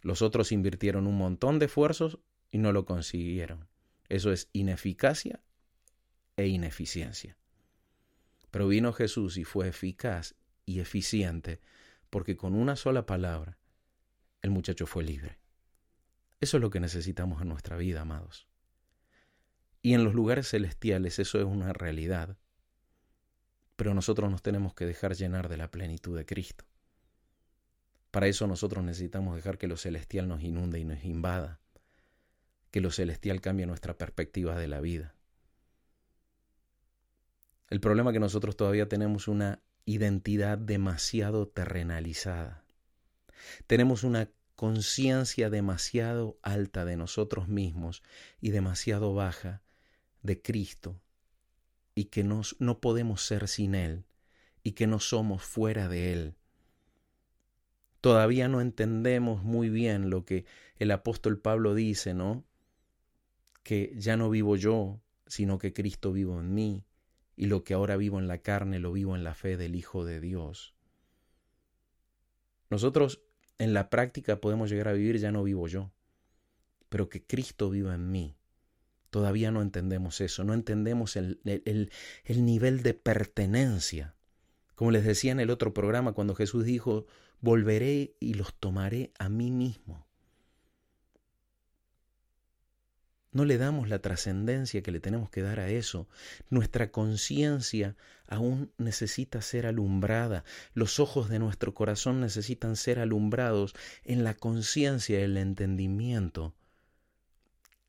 [0.02, 2.20] Los otros invirtieron un montón de esfuerzos
[2.52, 3.68] y no lo consiguieron.
[4.08, 5.42] Eso es ineficacia
[6.38, 7.38] e ineficiencia.
[8.52, 11.60] Pero vino Jesús y fue eficaz y eficiente
[12.10, 13.58] porque con una sola palabra
[14.42, 15.40] el muchacho fue libre.
[16.40, 18.48] Eso es lo que necesitamos en nuestra vida, amados.
[19.82, 22.38] Y en los lugares celestiales eso es una realidad.
[23.76, 26.66] Pero nosotros nos tenemos que dejar llenar de la plenitud de Cristo.
[28.12, 31.60] Para eso nosotros necesitamos dejar que lo celestial nos inunde y nos invada,
[32.72, 35.16] que lo celestial cambie nuestra perspectiva de la vida.
[37.70, 42.64] El problema es que nosotros todavía tenemos una identidad demasiado terrenalizada.
[43.68, 48.04] Tenemos una conciencia demasiado alta de nosotros mismos
[48.42, 49.62] y demasiado baja
[50.24, 51.00] de Cristo
[51.96, 54.06] y que nos, no podemos ser sin Él
[54.64, 56.36] y que no somos fuera de Él
[58.02, 60.46] Todavía no entendemos muy bien lo que
[60.78, 62.46] el apóstol Pablo dice, ¿no?
[63.64, 66.86] Que ya no vivo yo, sino que Cristo vivo en mí,
[67.36, 70.06] y lo que ahora vivo en la carne lo vivo en la fe del Hijo
[70.06, 70.76] de Dios.
[72.70, 73.22] Nosotros
[73.58, 75.92] en la práctica podemos llegar a vivir ya no vivo yo,
[76.88, 78.36] pero que Cristo viva en mí.
[79.10, 81.92] Todavía no entendemos eso, no entendemos el, el,
[82.24, 84.16] el nivel de pertenencia.
[84.80, 87.06] Como les decía en el otro programa, cuando Jesús dijo,
[87.42, 90.08] volveré y los tomaré a mí mismo.
[93.34, 96.08] No le damos la trascendencia que le tenemos que dar a eso.
[96.50, 100.46] Nuestra conciencia aún necesita ser alumbrada.
[100.74, 106.56] Los ojos de nuestro corazón necesitan ser alumbrados en la conciencia el entendimiento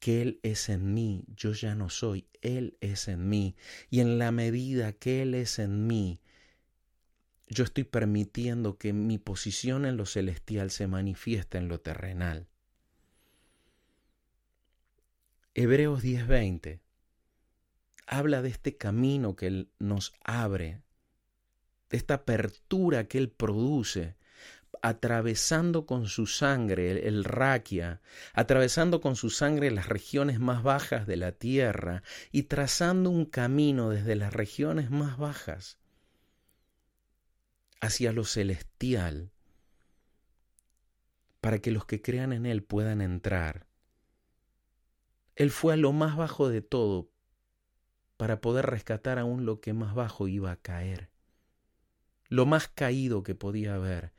[0.00, 3.54] que Él es en mí, yo ya no soy, Él es en mí.
[3.90, 6.20] Y en la medida que Él es en mí,
[7.50, 12.46] yo estoy permitiendo que mi posición en lo celestial se manifieste en lo terrenal.
[15.54, 16.80] Hebreos 10:20
[18.06, 20.82] habla de este camino que Él nos abre,
[21.90, 24.16] de esta apertura que Él produce,
[24.80, 28.00] atravesando con su sangre el, el raquia,
[28.32, 33.90] atravesando con su sangre las regiones más bajas de la tierra y trazando un camino
[33.90, 35.79] desde las regiones más bajas
[37.80, 39.32] hacia lo celestial,
[41.40, 43.66] para que los que crean en Él puedan entrar.
[45.36, 47.10] Él fue a lo más bajo de todo
[48.16, 51.08] para poder rescatar aún lo que más bajo iba a caer.
[52.28, 54.12] Lo más caído que podía haber,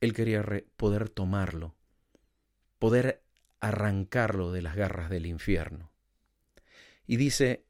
[0.00, 0.42] Él quería
[0.76, 1.76] poder tomarlo,
[2.78, 3.22] poder
[3.60, 5.92] arrancarlo de las garras del infierno.
[7.06, 7.66] Y dice,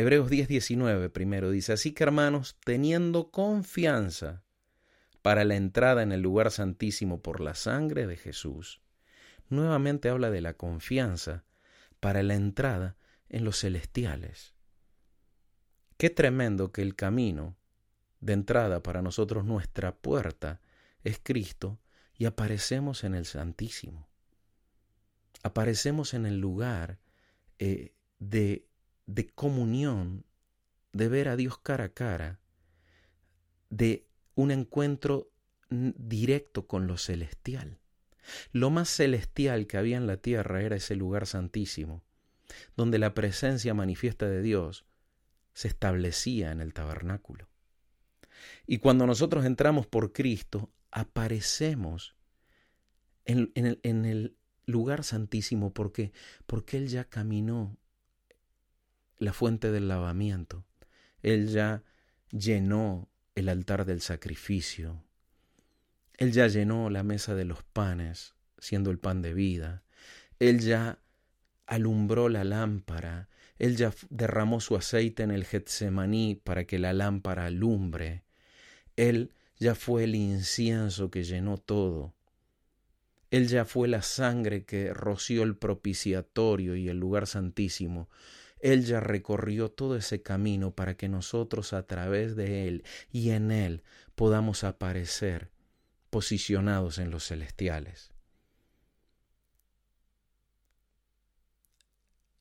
[0.00, 4.42] Hebreos 10:19 primero dice, así que hermanos, teniendo confianza
[5.20, 8.80] para la entrada en el lugar santísimo por la sangre de Jesús,
[9.50, 11.44] nuevamente habla de la confianza
[12.00, 12.96] para la entrada
[13.28, 14.54] en los celestiales.
[15.98, 17.58] Qué tremendo que el camino
[18.20, 20.62] de entrada para nosotros, nuestra puerta,
[21.04, 21.78] es Cristo
[22.14, 24.08] y aparecemos en el Santísimo.
[25.42, 27.00] Aparecemos en el lugar
[27.58, 28.69] eh, de,
[29.14, 30.24] de comunión,
[30.92, 32.40] de ver a Dios cara a cara,
[33.68, 35.30] de un encuentro
[35.68, 37.78] directo con lo celestial.
[38.52, 42.02] Lo más celestial que había en la tierra era ese lugar santísimo,
[42.76, 44.86] donde la presencia manifiesta de Dios
[45.54, 47.48] se establecía en el tabernáculo.
[48.66, 52.16] Y cuando nosotros entramos por Cristo, aparecemos
[53.24, 54.36] en, el, en el,
[54.66, 55.72] lugar santísimo.
[55.72, 56.12] Porque
[56.72, 57.76] Él ya caminó
[59.20, 60.64] la fuente del lavamiento.
[61.22, 61.84] Él ya
[62.32, 65.04] llenó el altar del sacrificio.
[66.16, 69.84] Él ya llenó la mesa de los panes, siendo el pan de vida.
[70.38, 70.98] Él ya
[71.66, 73.28] alumbró la lámpara.
[73.58, 78.24] Él ya derramó su aceite en el Getsemaní para que la lámpara alumbre.
[78.96, 82.14] Él ya fue el incienso que llenó todo.
[83.30, 88.08] Él ya fue la sangre que roció el propiciatorio y el lugar santísimo.
[88.60, 93.50] Él ya recorrió todo ese camino para que nosotros a través de Él y en
[93.50, 93.82] Él
[94.14, 95.50] podamos aparecer
[96.10, 98.12] posicionados en los celestiales.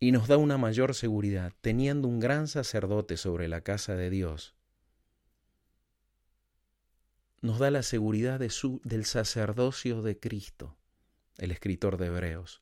[0.02, 4.56] Y nos da una mayor seguridad, teniendo un gran sacerdote sobre la casa de Dios,
[7.42, 10.78] nos da la seguridad de su, del sacerdocio de Cristo,
[11.38, 12.62] el escritor de Hebreos.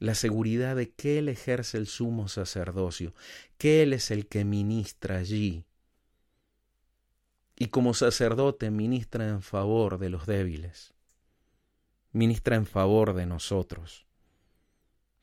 [0.00, 3.14] La seguridad de que Él ejerce el sumo sacerdocio,
[3.58, 5.66] que Él es el que ministra allí.
[7.54, 10.94] Y como sacerdote ministra en favor de los débiles,
[12.12, 14.06] ministra en favor de nosotros,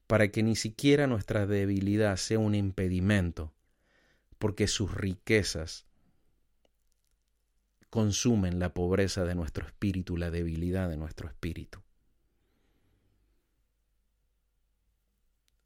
[0.05, 3.55] para que ni siquiera nuestra debilidad sea un impedimento,
[4.38, 5.88] porque sus riquezas
[7.89, 11.82] consumen la pobreza de nuestro espíritu, la debilidad de nuestro espíritu.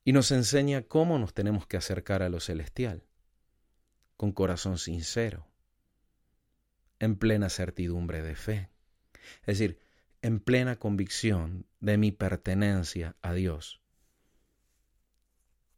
[0.04, 3.04] Y nos enseña cómo nos tenemos que acercar a lo celestial,
[4.18, 5.48] con corazón sincero,
[7.00, 8.70] en plena certidumbre de fe,
[9.42, 9.80] es decir,
[10.22, 13.82] en plena convicción de mi pertenencia a Dios.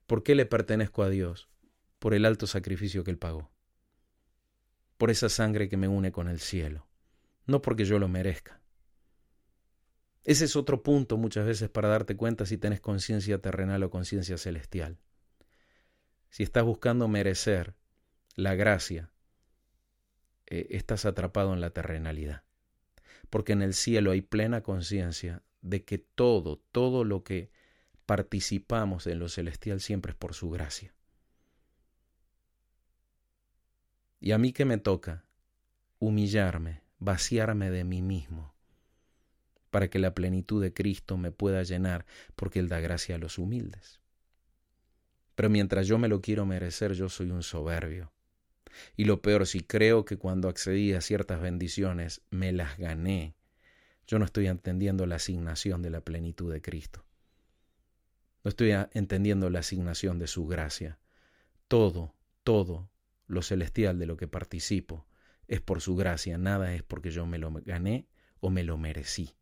[0.07, 1.49] ¿Por qué le pertenezco a Dios?
[1.99, 3.53] Por el alto sacrificio que Él pagó
[5.03, 6.88] por esa sangre que me une con el cielo,
[7.45, 8.61] no porque yo lo merezca.
[10.24, 14.38] Ese es otro punto muchas veces para darte cuenta si tenés conciencia terrenal o conciencia
[14.38, 14.97] celestial.
[16.30, 17.76] Si estás buscando merecer
[18.36, 19.11] la gracia,
[20.47, 22.43] eh, estás atrapado en la terrenalidad.
[23.30, 27.51] Porque en el cielo hay plena conciencia de que todo, todo lo que
[28.05, 30.93] participamos en lo celestial siempre es por su gracia.
[34.19, 35.26] Y a mí que me toca
[35.99, 38.53] humillarme, vaciarme de mí mismo,
[39.74, 42.05] para que la plenitud de Cristo me pueda llenar,
[42.36, 44.01] porque Él da gracia a los humildes.
[45.34, 48.13] Pero mientras yo me lo quiero merecer, yo soy un soberbio.
[48.95, 53.36] Y lo peor, si creo que cuando accedí a ciertas bendiciones me las gané,
[54.05, 57.03] yo no estoy entendiendo la asignación de la plenitud de Cristo.
[58.43, 60.99] No estoy entendiendo la asignación de su gracia.
[61.67, 62.13] Todo,
[62.43, 62.91] todo
[63.26, 65.07] lo celestial de lo que participo
[65.47, 68.07] es por su gracia, nada es porque yo me lo gané
[68.39, 69.34] o me lo merecí.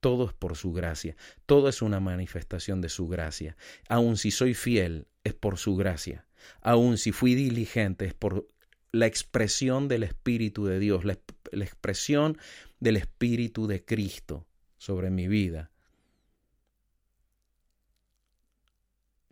[0.00, 3.56] Todo es por su gracia, todo es una manifestación de su gracia.
[3.88, 6.26] Aun si soy fiel, es por su gracia.
[6.62, 8.48] Aun si fui diligente, es por
[8.92, 11.18] la expresión del Espíritu de Dios, la,
[11.52, 12.38] la expresión
[12.80, 14.46] del Espíritu de Cristo
[14.78, 15.70] sobre mi vida.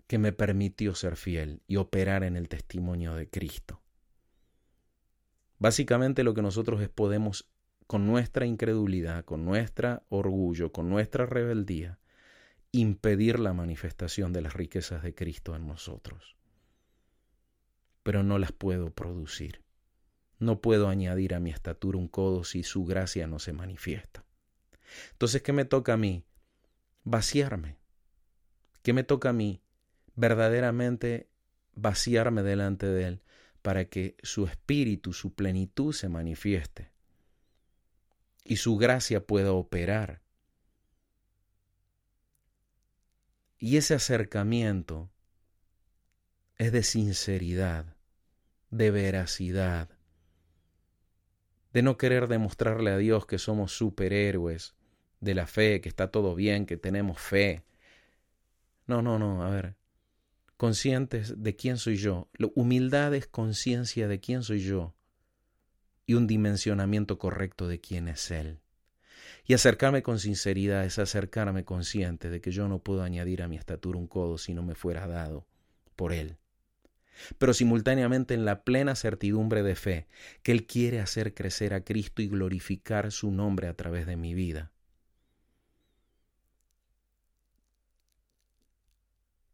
[0.08, 3.82] que me permitió ser fiel y operar en el testimonio de Cristo.
[5.58, 7.46] Básicamente lo que nosotros es podemos,
[7.88, 11.98] con nuestra incredulidad, con nuestro orgullo, con nuestra rebeldía,
[12.70, 16.36] impedir la manifestación de las riquezas de Cristo en nosotros.
[18.02, 19.62] Pero no las puedo producir.
[20.38, 24.22] No puedo añadir a mi estatura un codo si su gracia no se manifiesta.
[25.12, 26.26] Entonces, ¿qué me toca a mí?
[27.04, 27.78] Vaciarme.
[28.82, 29.62] ¿Qué me toca a mí?
[30.14, 31.30] verdaderamente
[31.74, 33.22] vaciarme delante de Él
[33.62, 36.97] para que su espíritu, su plenitud se manifieste
[38.48, 40.22] y su gracia pueda operar.
[43.58, 45.10] Y ese acercamiento
[46.56, 47.94] es de sinceridad,
[48.70, 49.90] de veracidad,
[51.74, 54.74] de no querer demostrarle a Dios que somos superhéroes
[55.20, 57.64] de la fe, que está todo bien, que tenemos fe.
[58.86, 59.76] No, no, no, a ver,
[60.56, 62.30] conscientes de quién soy yo.
[62.54, 64.94] Humildad es conciencia de quién soy yo
[66.08, 68.58] y un dimensionamiento correcto de quién es Él.
[69.44, 73.56] Y acercarme con sinceridad es acercarme consciente de que yo no puedo añadir a mi
[73.56, 75.46] estatura un codo si no me fuera dado
[75.94, 76.38] por Él
[77.38, 80.06] pero simultáneamente en la plena certidumbre de fe
[80.42, 84.34] que Él quiere hacer crecer a Cristo y glorificar su nombre a través de mi
[84.34, 84.70] vida.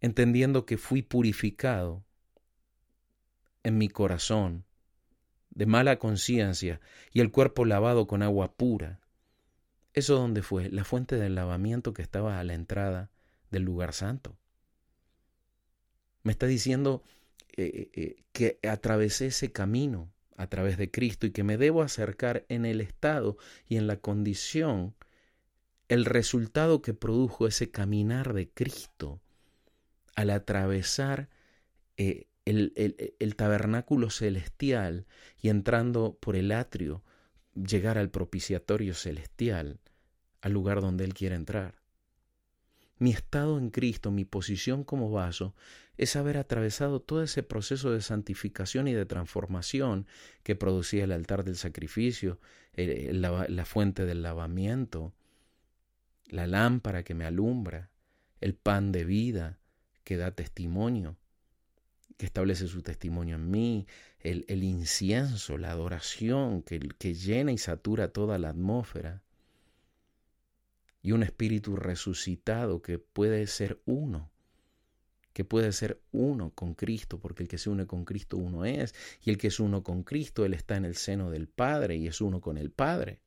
[0.00, 2.04] Entendiendo que fui purificado
[3.62, 4.64] en mi corazón
[5.54, 6.80] de mala conciencia
[7.12, 9.00] y el cuerpo lavado con agua pura.
[9.92, 10.70] ¿Eso dónde fue?
[10.70, 13.10] La fuente del lavamiento que estaba a la entrada
[13.50, 14.36] del lugar santo.
[16.22, 17.02] Me está diciendo
[17.56, 22.44] eh, eh, que atravesé ese camino a través de Cristo y que me debo acercar
[22.48, 23.36] en el estado
[23.68, 24.96] y en la condición,
[25.88, 29.20] el resultado que produjo ese caminar de Cristo
[30.16, 31.28] al atravesar
[31.96, 32.72] eh, el,
[33.18, 35.06] el tabernáculo celestial
[35.40, 37.02] y entrando por el atrio,
[37.54, 39.80] llegar al propiciatorio celestial,
[40.40, 41.84] al lugar donde Él quiere entrar.
[42.98, 45.54] Mi estado en Cristo, mi posición como vaso,
[45.96, 50.06] es haber atravesado todo ese proceso de santificación y de transformación
[50.42, 52.40] que producía el altar del sacrificio,
[52.76, 55.12] la, fuente del lavamiento,
[56.28, 57.90] la lámpara que me alumbra,
[58.40, 59.58] el pan de vida
[60.02, 61.16] que da testimonio,
[62.16, 63.86] que establece su testimonio en mí,
[64.20, 69.22] el, el incienso, la adoración que, que llena y satura toda la atmósfera
[71.04, 74.30] y un espíritu resucitado que puede ser uno,
[75.34, 78.94] que puede ser uno con Cristo, porque el que se une con Cristo uno es,
[79.22, 82.06] y el que es uno con Cristo, Él está en el seno del Padre y
[82.06, 83.20] es uno con el Padre.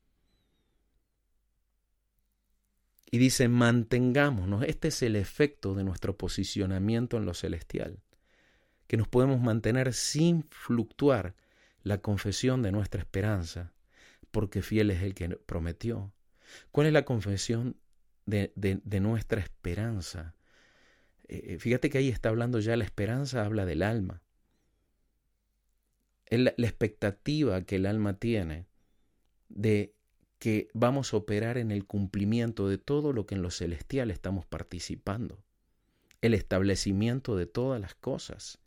[3.11, 8.01] Y dice, mantengámonos, este es el efecto de nuestro posicionamiento en lo celestial,
[8.87, 11.35] que nos podemos mantener sin fluctuar
[11.83, 13.73] la confesión de nuestra esperanza,
[14.31, 16.13] porque fiel es el que prometió.
[16.71, 17.77] ¿Cuál es la confesión
[18.25, 18.51] de,
[19.01, 20.35] nuestra esperanza?
[21.27, 24.21] Eh, eh, fíjate que ahí está hablando ya la esperanza, habla del alma.
[26.29, 28.67] la expectativa que el alma tiene
[29.49, 29.93] de
[30.39, 34.45] que vamos a operar en el cumplimiento de todo lo que en lo celestial estamos
[34.45, 35.43] participando.
[36.21, 38.59] El establecimiento de todas las cosas.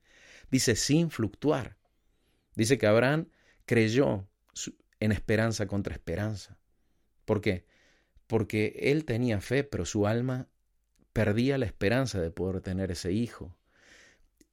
[0.50, 1.76] Dice sin fluctuar.
[2.54, 3.28] Dice que Abraham
[3.66, 4.26] creyó
[4.98, 6.58] en esperanza contra esperanza.
[7.24, 7.64] ¿Por qué?
[8.26, 10.48] Porque él tenía fe, pero su alma
[11.12, 13.56] perdía la esperanza de poder tener ese hijo.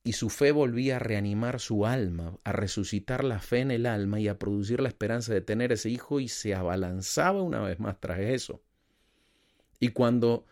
[0.04, 4.20] Y su fe volvía a reanimar su alma, a resucitar la fe en el alma
[4.20, 8.00] y a producir la esperanza de tener ese hijo y se abalanzaba una vez más
[8.00, 8.62] tras eso.
[9.80, 10.46] Y cuando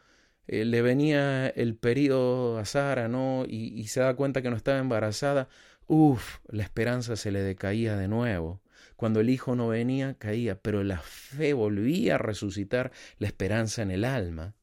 [0.47, 3.45] eh, le venía el periodo a Sara, ¿no?
[3.47, 5.49] Y, y se da cuenta que no estaba embarazada,
[5.87, 8.61] uff, la esperanza se le decaía de nuevo.
[8.95, 13.91] Cuando el Hijo no venía, caía, pero la fe volvía a resucitar la esperanza en
[13.91, 14.55] el alma.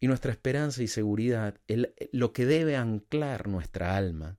[0.00, 1.60] Y nuestra esperanza y seguridad,
[2.12, 4.38] lo que debe anclar nuestra alma,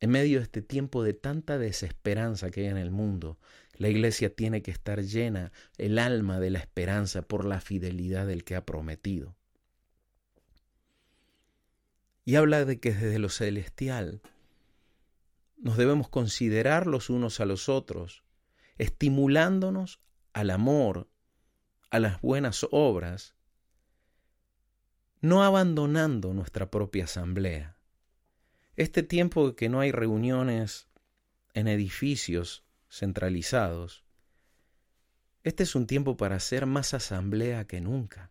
[0.00, 3.38] en medio de este tiempo de tanta desesperanza que hay en el mundo,
[3.78, 8.42] la iglesia tiene que estar llena, el alma de la esperanza por la fidelidad del
[8.42, 9.36] que ha prometido.
[12.24, 14.20] Y habla de que desde lo celestial
[15.56, 18.24] nos debemos considerar los unos a los otros,
[18.78, 20.00] estimulándonos
[20.32, 21.08] al amor,
[21.90, 23.36] a las buenas obras,
[25.20, 27.78] no abandonando nuestra propia asamblea.
[28.74, 30.88] Este tiempo que no hay reuniones
[31.54, 34.04] en edificios centralizados,
[35.48, 38.30] este es un tiempo para hacer más asamblea que nunca.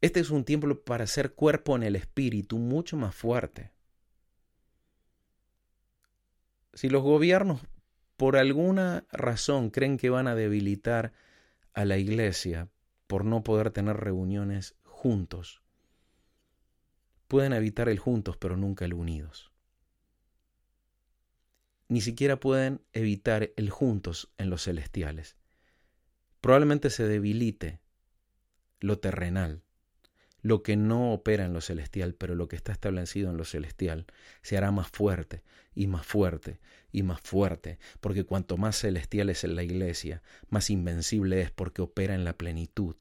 [0.00, 3.70] Este es un tiempo para hacer cuerpo en el espíritu mucho más fuerte.
[6.72, 7.60] Si los gobiernos
[8.16, 11.12] por alguna razón creen que van a debilitar
[11.74, 12.68] a la iglesia
[13.06, 15.62] por no poder tener reuniones juntos,
[17.28, 19.51] pueden evitar el juntos pero nunca el unidos.
[21.92, 25.36] Ni siquiera pueden evitar el juntos en los celestiales.
[26.40, 27.80] Probablemente se debilite
[28.80, 29.62] lo terrenal,
[30.40, 34.06] lo que no opera en lo celestial, pero lo que está establecido en lo celestial,
[34.40, 35.42] se hará más fuerte
[35.74, 36.60] y más fuerte
[36.92, 41.82] y más fuerte, porque cuanto más celestial es en la iglesia, más invencible es porque
[41.82, 42.96] opera en la plenitud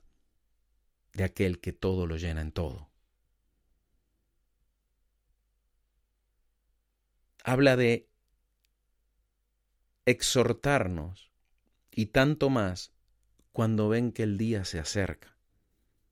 [1.13, 2.89] de aquel que todo lo llena en todo.
[7.45, 8.10] Habla de
[10.05, 11.31] exhortarnos
[11.91, 12.93] y tanto más
[13.51, 15.31] cuando ven que el día se acerca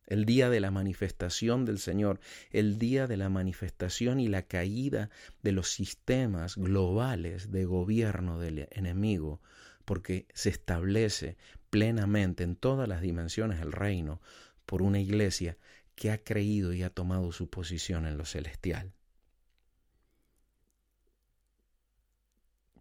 [0.10, 2.20] el día de la manifestación del Señor,
[2.50, 5.12] el día de la manifestación y la caída
[5.44, 9.40] de los sistemas globales de gobierno del enemigo,
[9.86, 11.38] porque se establece
[11.70, 14.20] plenamente en todas las dimensiones del reino
[14.66, 15.58] por una iglesia
[15.96, 18.94] que ha creído y ha tomado su posición en lo celestial.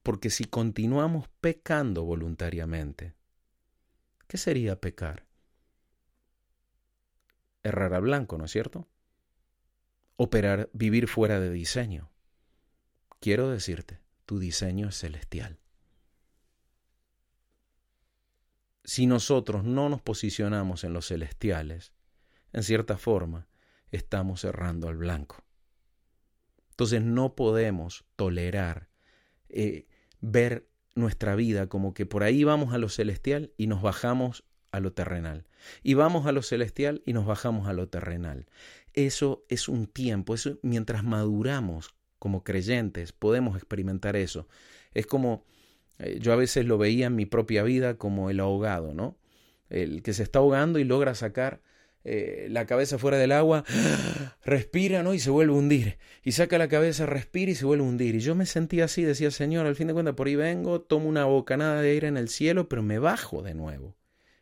[0.09, 3.15] Porque si continuamos pecando voluntariamente,
[4.27, 5.27] ¿qué sería pecar?
[7.63, 8.89] errar a blanco, ¿no es cierto?
[10.17, 12.11] Operar, vivir fuera de diseño.
[13.21, 15.61] Quiero decirte, tu diseño es celestial.
[18.85, 21.93] Si nosotros no nos posicionamos en los celestiales,
[22.55, 23.47] en cierta forma,
[23.91, 25.45] estamos errando al blanco.
[26.71, 28.89] Entonces no podemos tolerar
[29.51, 29.87] eh,
[30.21, 34.81] ver nuestra vida como que por ahí vamos a lo celestial y nos bajamos a
[34.81, 35.47] lo terrenal.
[35.83, 38.47] Y vamos a lo celestial y nos bajamos a lo terrenal.
[38.95, 44.49] Eso es un tiempo, eso mientras maduramos como creyentes podemos experimentar eso.
[44.93, 45.45] Es como
[45.99, 49.17] eh, yo a veces lo veía en mi propia vida como el ahogado, ¿no?
[49.69, 51.61] El que se está ahogando y logra sacar
[52.05, 53.65] eh, la cabeza fuera del agua,
[54.45, 55.15] respira, ¿no?
[55.15, 55.99] Y se vuelve a hundir.
[56.23, 58.15] Y saca la cabeza, respira y se vuelve a hundir.
[58.15, 61.09] Y yo me sentía así, decía, Señor, al fin de cuentas por ahí vengo, tomo
[61.09, 63.97] una bocanada de aire en el cielo, pero me bajo de nuevo.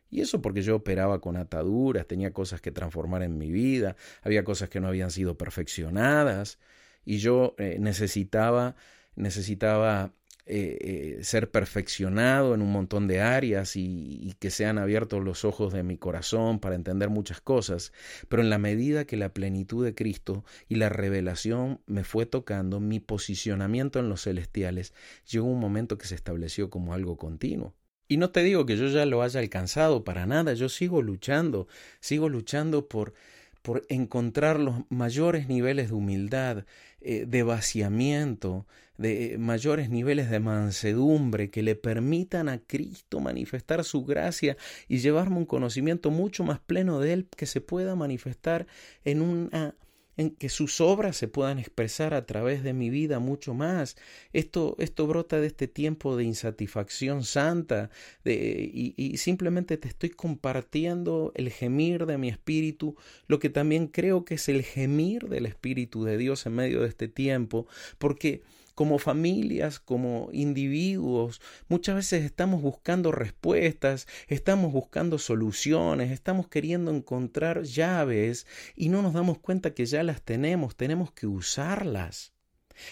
[0.09, 4.43] Y eso porque yo operaba con ataduras, tenía cosas que transformar en mi vida, había
[4.43, 6.59] cosas que no habían sido perfeccionadas
[7.03, 8.75] y yo eh, necesitaba,
[9.15, 10.13] necesitaba
[10.49, 15.43] eh, eh, ser perfeccionado en un montón de áreas y, y, que sean abiertos los
[15.43, 17.91] ojos de mi corazón para entender muchas cosas,
[18.29, 22.79] pero en la medida que la plenitud de Cristo y la revelación me fue tocando,
[22.79, 24.93] mi posicionamiento en los celestiales
[25.29, 27.75] llegó un momento que se estableció como algo continuo.
[28.07, 31.67] Y no te digo que yo ya lo haya alcanzado para nada, yo sigo luchando,
[31.99, 33.13] sigo luchando por,
[33.61, 36.63] por encontrar los mayores niveles de humildad,
[37.01, 38.65] eh, de vaciamiento,
[38.97, 44.99] de eh, mayores niveles de mansedumbre que le permitan a Cristo manifestar su gracia y
[44.99, 48.67] llevarme un conocimiento mucho más pleno de Él que se pueda manifestar
[49.03, 49.75] en una
[50.17, 53.95] en que sus obras se puedan expresar a través de mi vida mucho más.
[54.33, 57.91] Esto, esto brota de este tiempo de insatisfacción santa
[58.23, 62.95] de, y, y simplemente te estoy compartiendo el gemir de mi espíritu,
[63.27, 66.89] lo que también creo que es el gemir del Espíritu de Dios en medio de
[66.89, 67.67] este tiempo,
[67.99, 68.41] porque
[68.77, 77.63] como familias, como individuos, muchas veces estamos buscando respuestas, estamos buscando soluciones, estamos queriendo encontrar
[77.63, 82.33] llaves y no nos damos cuenta que ya las tenemos, tenemos que usarlas.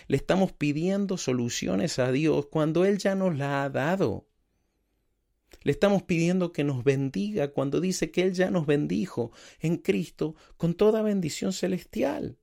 [0.08, 4.28] Le estamos pidiendo soluciones a Dios cuando Él ya nos la ha dado.
[5.62, 10.36] Le estamos pidiendo que nos bendiga cuando dice que Él ya nos bendijo en Cristo
[10.58, 12.40] con toda bendición celestial.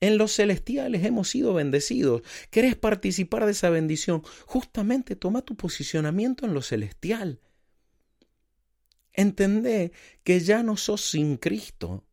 [0.00, 2.22] En los celestiales hemos sido bendecidos.
[2.50, 4.22] ¿Querés participar de esa bendición?
[4.46, 7.40] Justamente toma tu posicionamiento en lo celestial.
[9.12, 9.92] Entendé
[10.22, 12.04] que ya no sos sin Cristo.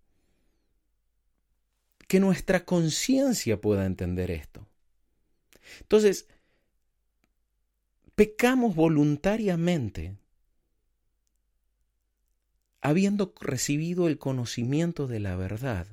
[2.07, 4.67] Que nuestra conciencia pueda entender esto.
[5.81, 6.27] Entonces,
[8.15, 10.15] pecamos voluntariamente
[12.79, 15.87] habiendo recibido el conocimiento de la verdad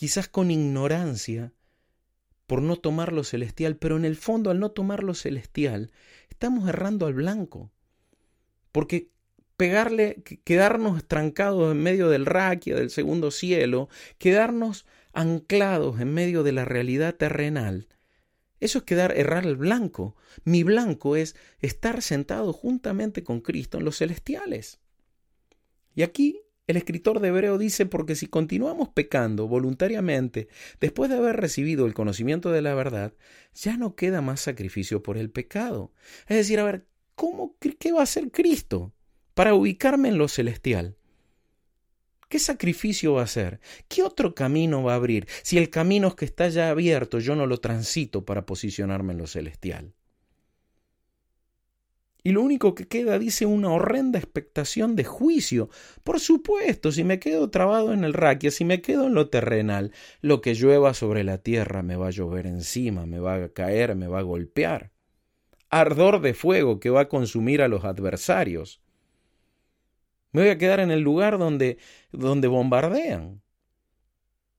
[0.00, 1.52] quizás con ignorancia,
[2.46, 5.92] por no tomar lo celestial, pero en el fondo al no tomar lo celestial,
[6.30, 7.70] estamos errando al blanco.
[8.72, 9.10] Porque
[9.58, 16.52] pegarle, quedarnos trancados en medio del raquia, del segundo cielo, quedarnos anclados en medio de
[16.52, 17.86] la realidad terrenal,
[18.58, 20.16] eso es quedar errar al blanco.
[20.44, 24.78] Mi blanco es estar sentado juntamente con Cristo en los celestiales.
[25.94, 26.40] Y aquí
[26.70, 30.48] el escritor de Hebreo dice, porque si continuamos pecando voluntariamente,
[30.80, 33.12] después de haber recibido el conocimiento de la verdad,
[33.54, 35.92] ya no queda más sacrificio por el pecado.
[36.28, 38.92] Es decir, a ver, ¿cómo, ¿qué va a hacer Cristo
[39.34, 40.96] para ubicarme en lo celestial?
[42.28, 43.60] ¿Qué sacrificio va a hacer?
[43.88, 47.46] ¿Qué otro camino va a abrir si el camino que está ya abierto yo no
[47.46, 49.94] lo transito para posicionarme en lo celestial?
[52.22, 55.70] Y lo único que queda, dice, una horrenda expectación de juicio.
[56.04, 59.92] Por supuesto, si me quedo trabado en el raquia, si me quedo en lo terrenal,
[60.20, 63.96] lo que llueva sobre la tierra me va a llover encima, me va a caer,
[63.96, 64.92] me va a golpear.
[65.70, 68.82] Ardor de fuego que va a consumir a los adversarios.
[70.32, 71.78] Me voy a quedar en el lugar donde,
[72.12, 73.40] donde bombardean.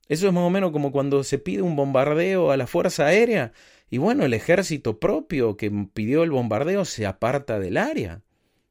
[0.07, 3.53] Eso es más o menos como cuando se pide un bombardeo a la Fuerza Aérea
[3.91, 8.23] y bueno, el ejército propio que pidió el bombardeo se aparta del área,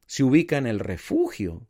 [0.07, 1.67] se ubica en el refugio.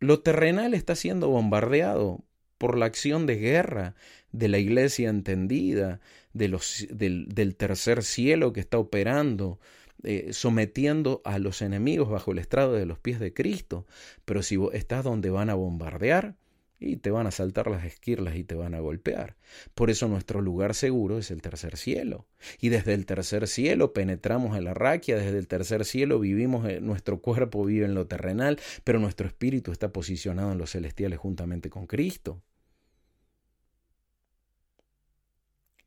[0.00, 2.24] Lo terrenal está siendo bombardeado
[2.58, 3.94] por la acción de guerra
[4.32, 6.00] de la iglesia entendida,
[6.32, 9.60] de los, del, tercer cielo que está operando,
[10.02, 13.86] eh, sometiendo a los enemigos bajo el estrado de los pies de Cristo.
[14.24, 16.34] Pero si estás donde van a bombardear,
[16.82, 19.36] y te van a saltar las esquirlas y te van a golpear.
[19.74, 22.26] Por eso nuestro lugar seguro es el tercer cielo.
[22.60, 27.20] Y desde el tercer cielo penetramos en la raquia, desde el tercer cielo vivimos, nuestro
[27.20, 31.86] cuerpo vive en lo terrenal, pero nuestro espíritu está posicionado en los celestiales juntamente con
[31.86, 32.42] Cristo.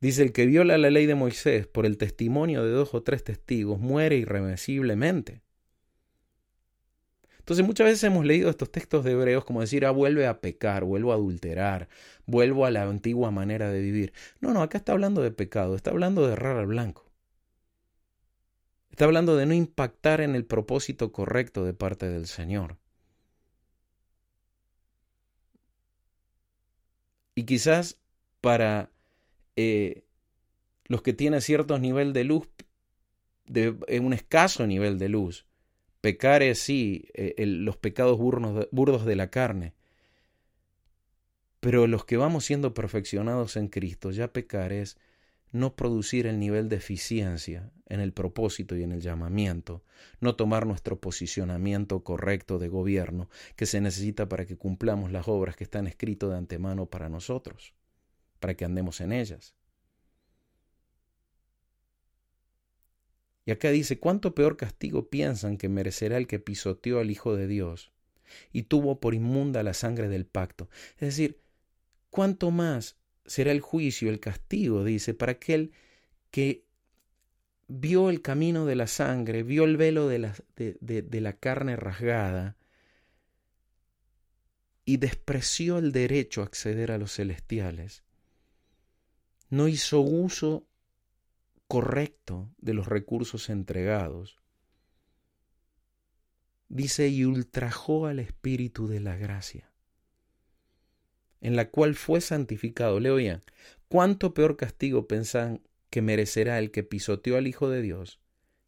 [0.00, 3.24] Dice, el que viola la ley de Moisés por el testimonio de dos o tres
[3.24, 5.40] testigos muere irreversiblemente.
[7.46, 10.82] Entonces muchas veces hemos leído estos textos de Hebreos como decir, ah, vuelve a pecar,
[10.82, 11.88] vuelvo a adulterar,
[12.26, 14.12] vuelvo a la antigua manera de vivir.
[14.40, 17.08] No, no, acá está hablando de pecado, está hablando de errar al blanco.
[18.90, 22.78] Está hablando de no impactar en el propósito correcto de parte del Señor.
[27.36, 27.96] Y quizás
[28.40, 28.90] para
[29.54, 30.02] eh,
[30.86, 32.48] los que tienen cierto nivel de luz,
[33.46, 33.70] de,
[34.00, 35.45] un escaso nivel de luz,
[36.06, 39.74] Pecar es sí eh, los pecados burdos de la carne.
[41.58, 44.98] Pero los que vamos siendo perfeccionados en Cristo, ya pecar es
[45.50, 49.82] no producir el nivel de eficiencia en el propósito y en el llamamiento,
[50.20, 55.56] no tomar nuestro posicionamiento correcto de gobierno que se necesita para que cumplamos las obras
[55.56, 57.74] que están escritas de antemano para nosotros,
[58.38, 59.56] para que andemos en ellas.
[63.46, 67.46] Y acá dice, ¿cuánto peor castigo piensan que merecerá el que pisoteó al Hijo de
[67.46, 67.92] Dios
[68.52, 70.68] y tuvo por inmunda la sangre del pacto?
[70.94, 71.38] Es decir,
[72.10, 75.70] ¿cuánto más será el juicio, el castigo, dice, para aquel
[76.32, 76.64] que
[77.68, 82.56] vio el camino de la sangre, vio el velo de la, de la carne rasgada
[84.84, 88.02] y despreció el derecho a acceder a los celestiales?
[89.50, 90.66] No hizo uso
[91.68, 94.38] correcto de los recursos entregados.
[96.68, 99.72] Dice, y ultrajó al Espíritu de la gracia,
[101.40, 102.98] en la cual fue santificado.
[102.98, 103.42] Le oían,
[103.88, 108.20] ¿cuánto peor castigo pensan que merecerá el que pisoteó al Hijo de Dios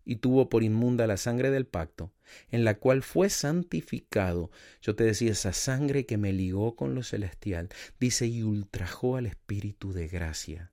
[0.05, 2.13] y tuvo por inmunda la sangre del pacto,
[2.51, 4.51] en la cual fue santificado?
[4.81, 7.69] Yo te decía, esa sangre que me ligó con lo celestial,
[7.99, 10.73] dice, y ultrajó al Espíritu de gracia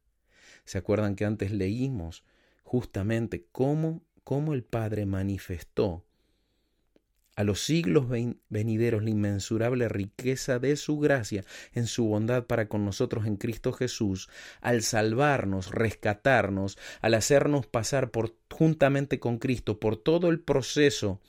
[0.65, 2.23] ¿Se acuerdan que antes leímos
[2.63, 6.03] justamente cómo, cómo el Padre manifestó
[7.35, 8.07] a los siglos
[8.49, 11.43] venideros la inmensurable riqueza de su gracia
[11.73, 14.29] en su bondad para con nosotros en Cristo Jesús,
[14.61, 21.19] al salvarnos, rescatarnos, al hacernos pasar por juntamente con Cristo por todo el proceso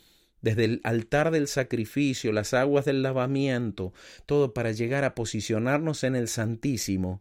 [0.43, 3.93] desde el altar del sacrificio, las aguas del lavamiento,
[4.27, 7.21] todo para llegar a posicionarnos en el Santísimo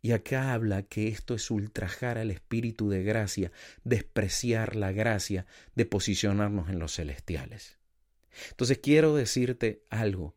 [0.00, 3.50] y acá habla que esto es ultrajar al Espíritu de gracia,
[3.84, 7.78] despreciar la gracia de posicionarnos en los celestiales.
[8.50, 10.36] Entonces quiero decirte algo.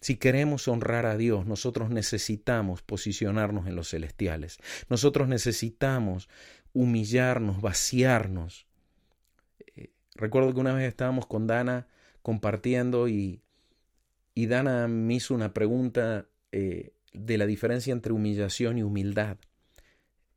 [0.00, 4.58] Si queremos honrar a Dios, nosotros necesitamos posicionarnos en los celestiales.
[4.90, 6.28] Nosotros necesitamos
[6.74, 8.66] humillarnos, vaciarnos.
[9.76, 11.88] Eh, recuerdo que una vez estábamos con Dana
[12.20, 13.42] compartiendo y,
[14.34, 19.38] y Dana me hizo una pregunta eh, de la diferencia entre humillación y humildad.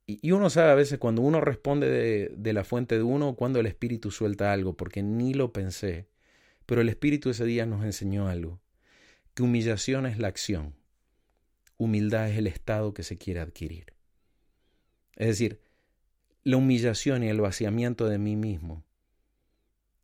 [0.06, 3.60] Y uno sabe a veces cuando uno responde de, de, la fuente de uno, cuando
[3.60, 6.08] el Espíritu suelta algo, porque ni lo pensé.
[6.66, 8.62] Pero el Espíritu ese día nos enseñó algo,
[9.34, 10.76] que humillación es la acción,
[11.78, 13.94] humildad es el estado que se quiere adquirir.
[15.18, 15.60] Es decir,
[16.44, 18.86] la humillación y el vaciamiento de mí mismo,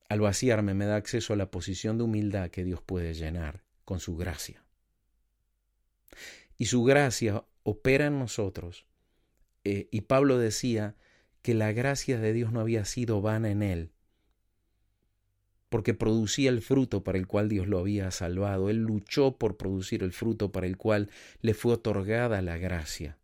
[0.09, 4.01] al vaciarme me da acceso a la posición de humildad que Dios puede llenar con
[4.01, 4.62] su gracia
[6.57, 8.85] y su gracia opera en nosotros.
[9.63, 10.95] Eh, y Pablo decía
[11.41, 13.91] que la gracia de Dios no había sido vana en él,
[15.69, 18.69] porque producía el fruto para el cual Dios lo había salvado.
[18.69, 21.09] Él luchó por producir el fruto para el cual
[21.41, 23.17] le fue otorgada la gracia.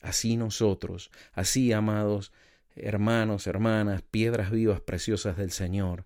[0.00, 2.32] Así nosotros, así amados,
[2.76, 6.04] hermanos, hermanas, piedras vivas preciosas del Señor,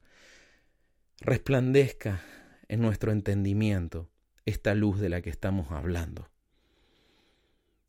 [1.20, 2.22] resplandezca
[2.68, 4.08] en nuestro entendimiento
[4.44, 6.28] esta luz de la que estamos hablando.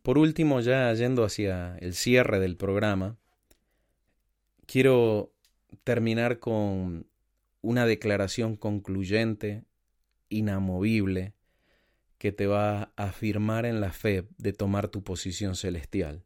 [0.02, 3.18] Por último, ya yendo hacia el cierre del programa,
[4.66, 5.34] quiero
[5.84, 7.08] terminar con
[7.62, 9.66] una declaración concluyente,
[10.30, 11.34] inamovible,
[12.18, 16.24] que te va a afirmar en la fe de tomar tu posición celestial.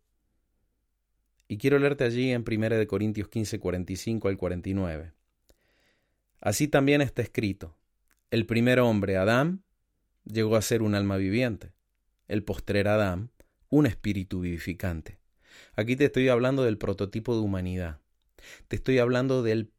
[1.48, 5.14] Y quiero leerte allí en 1 Corintios 15, 45 al 49.
[6.42, 7.78] Así también está escrito,
[8.32, 9.64] el primer hombre, Adán,
[10.26, 11.72] llegó a ser un alma viviente,
[12.28, 13.32] el postrer Adán,
[13.74, 15.18] un espíritu vivificante.
[15.76, 18.02] Aquí te estoy hablando del prototipo de humanidad,
[18.68, 19.72] te estoy hablando del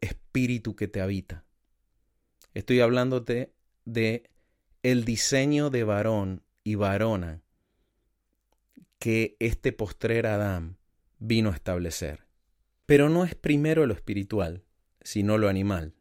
[0.00, 1.44] espíritu que te habita,
[2.54, 3.52] estoy hablándote
[3.84, 4.30] de
[4.84, 7.42] el diseño de varón y varona
[9.00, 10.76] que este postrer Adán
[11.18, 12.24] vino a establecer.
[12.86, 14.62] Pero no es primero lo espiritual,
[15.00, 15.94] sino lo animal,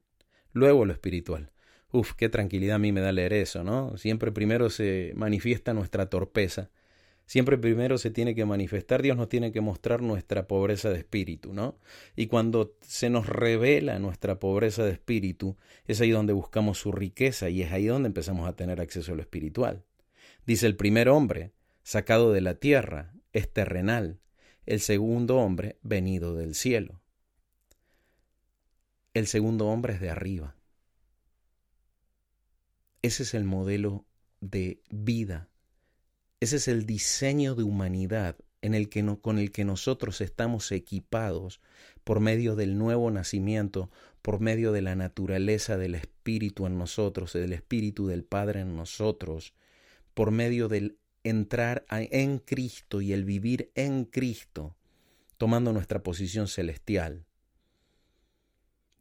[0.54, 1.52] luego lo espiritual.
[1.91, 3.97] Uf, qué tranquilidad a mí me da leer eso, ¿no?
[3.97, 6.70] Siempre primero se manifiesta nuestra torpeza,
[7.32, 11.53] siempre primero se tiene que manifestar, Dios nos tiene que mostrar nuestra pobreza de espíritu,
[11.53, 11.79] ¿no?
[12.13, 15.55] Y cuando se nos revela nuestra pobreza de espíritu,
[15.86, 19.15] es ahí donde buscamos su riqueza y es ahí donde empezamos a tener acceso a
[19.15, 19.86] lo espiritual.
[20.45, 21.53] Dice el primer hombre,
[21.84, 24.19] sacado de la tierra, es terrenal,
[24.65, 26.99] el segundo hombre venido del cielo.
[29.13, 30.57] El segundo hombre es de arriba.
[33.01, 34.05] Ese es el modelo
[34.41, 35.47] de vida.
[36.41, 41.61] Ese es el diseño de humanidad en el que con el que nosotros estamos equipados
[42.03, 43.91] por medio del nuevo nacimiento,
[44.23, 49.53] por medio de la naturaleza del Espíritu en nosotros, del Espíritu del Padre en nosotros,
[50.15, 54.75] por medio del entrar en Cristo y el vivir en Cristo,
[55.37, 57.23] tomando nuestra posición celestial.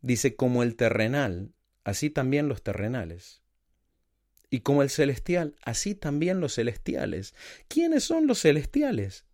[0.02, 3.40] Dice, como el terrenal, así también los terrenales.
[4.50, 7.34] Y como el celestial, así también los celestiales.
[7.68, 9.24] ¿Quiénes son los celestiales?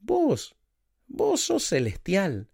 [0.00, 0.54] Vos,
[1.08, 2.48] vos sos celestial.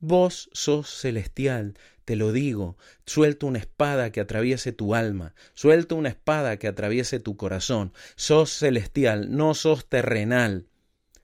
[0.00, 2.76] Vos sos celestial, te lo digo,
[3.06, 7.94] suelta una espada que atraviese tu alma, suelta una espada que atraviese tu corazón.
[8.14, 10.66] Sos celestial, no sos terrenal.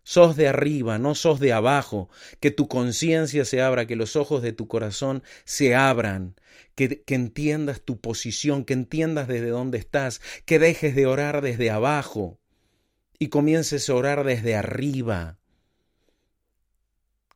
[0.05, 2.11] Sos de arriba, no sos de abajo.
[2.40, 6.34] Que tu conciencia se abra, que los ojos de tu corazón se abran.
[6.74, 12.38] Que, entiendas tu posición, que entiendas desde dónde estás, que dejes de orar desde abajo
[13.18, 15.38] y comiences a orar desde arriba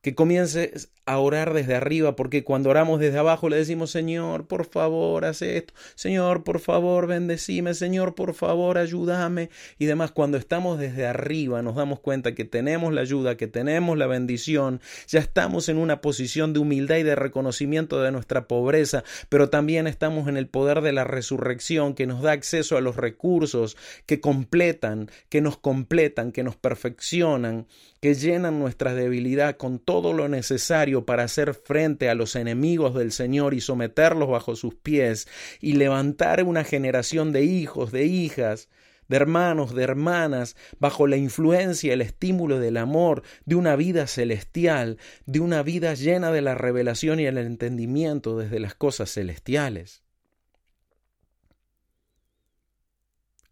[0.06, 4.66] que comiences a orar desde arriba, porque cuando oramos desde abajo le decimos, Señor, por
[4.66, 9.48] favor, haz esto, Señor, por favor, bendecime, Señor, por favor, ayúdame.
[9.78, 13.96] Y demás, cuando estamos desde arriba nos damos cuenta que tenemos la ayuda, que tenemos
[13.96, 19.04] la bendición, ya estamos en una posición de humildad y de reconocimiento de nuestra pobreza,
[19.28, 22.96] pero también estamos en el poder de la resurrección que nos da acceso a los
[22.96, 23.76] recursos
[24.06, 27.66] que completan, que nos completan, que nos perfeccionan,
[28.00, 33.12] que llenan nuestra debilidad con todo lo necesario para hacer frente a los enemigos del
[33.12, 35.28] Señor y someterlos bajo sus pies
[35.60, 38.68] y levantar una generación de hijos, de hijas,
[39.08, 44.98] de hermanos, de hermanas, bajo la influencia, el estímulo del amor, de una vida celestial,
[45.26, 50.02] de una vida llena de la revelación y el entendimiento desde las cosas celestiales.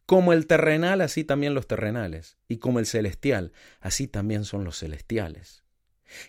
[0.07, 4.79] Como el terrenal, así también los terrenales, y como el celestial, así también son los
[4.79, 5.64] celestiales.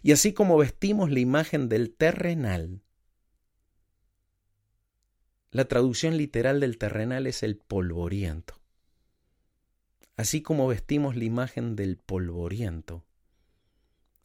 [0.02, 2.82] Y así como vestimos la imagen del terrenal,
[5.52, 8.60] la traducción literal del terrenal es el polvoriento.
[10.18, 13.06] Así como vestimos la imagen del polvoriento,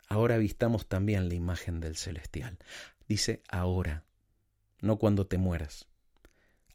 [0.08, 2.58] ahora vistamos también la imagen del celestial.
[3.08, 4.04] Dice ahora,
[4.80, 5.86] no cuando te mueras.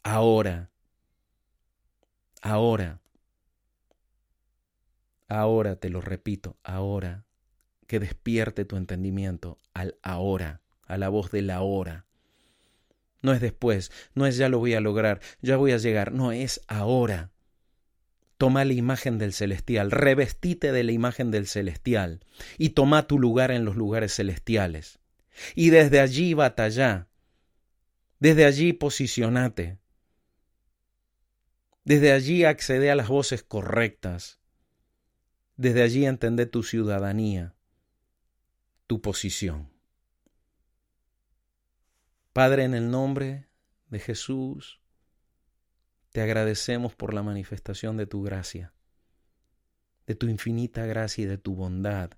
[0.04, 0.70] Ahora
[2.46, 3.02] Ahora,
[5.28, 7.25] ahora te lo repito, ahora,
[7.88, 12.06] que despierte tu entendimiento al ahora, a la voz de la hora.
[13.22, 16.32] No es después, no es ya lo voy a lograr, ya voy a llegar, no
[16.32, 17.32] es ahora.
[18.38, 22.20] Toma la imagen del celestial, revestite de la imagen del celestial
[22.58, 25.00] y toma tu lugar en los lugares celestiales.
[25.56, 27.08] Y desde allí batalla,
[28.20, 29.80] desde allí posicionate,
[31.84, 34.40] desde allí accede a las voces correctas.
[35.56, 37.55] Desde allí entende tu ciudadanía,
[38.88, 39.70] tu posición.
[42.34, 43.48] Padre, en el nombre
[43.88, 44.82] de Jesús,
[46.12, 48.74] te agradecemos por la manifestación de tu gracia,
[50.06, 52.12] de tu infinita gracia y de tu bondad.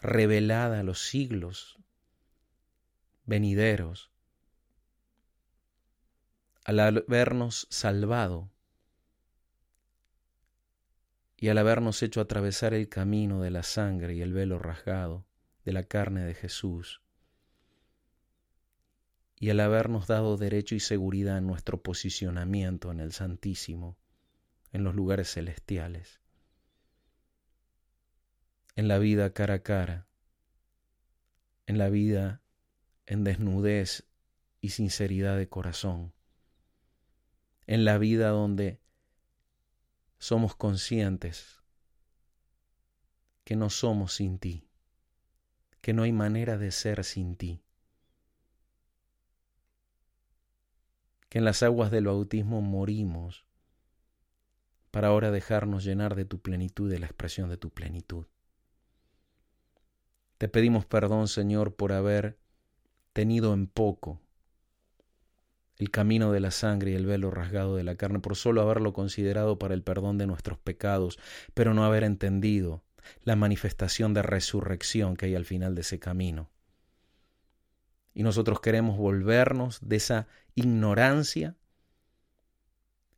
[0.00, 1.78] revelada a los siglos
[3.24, 4.10] venideros,
[6.64, 8.50] al habernos salvado
[11.38, 15.26] y al habernos hecho atravesar el camino de la sangre y el velo rasgado
[15.64, 17.02] de la carne de Jesús,
[19.36, 23.96] y al habernos dado derecho y seguridad en nuestro posicionamiento en el Santísimo,
[24.72, 26.20] en los lugares celestiales,
[28.76, 30.08] en la vida cara a cara,
[31.66, 32.42] en la vida
[33.06, 34.04] en desnudez
[34.60, 36.14] y sinceridad de corazón,
[37.66, 38.80] en la vida donde
[40.18, 41.62] somos conscientes
[43.44, 44.63] que no somos sin ti,
[45.84, 47.60] que no hay manera de ser sin ti,
[51.28, 53.44] que en las aguas del bautismo morimos
[54.90, 58.24] para ahora dejarnos llenar de tu plenitud, de la expresión de tu plenitud.
[60.38, 62.38] Te pedimos perdón, Señor, por haber
[63.12, 64.22] tenido en poco
[65.76, 68.94] el camino de la sangre y el velo rasgado de la carne, por solo haberlo
[68.94, 71.18] considerado para el perdón de nuestros pecados,
[71.52, 72.82] pero no haber entendido
[73.22, 76.50] la manifestación de resurrección que hay al final de ese camino.
[78.14, 81.56] Y nosotros queremos volvernos de esa ignorancia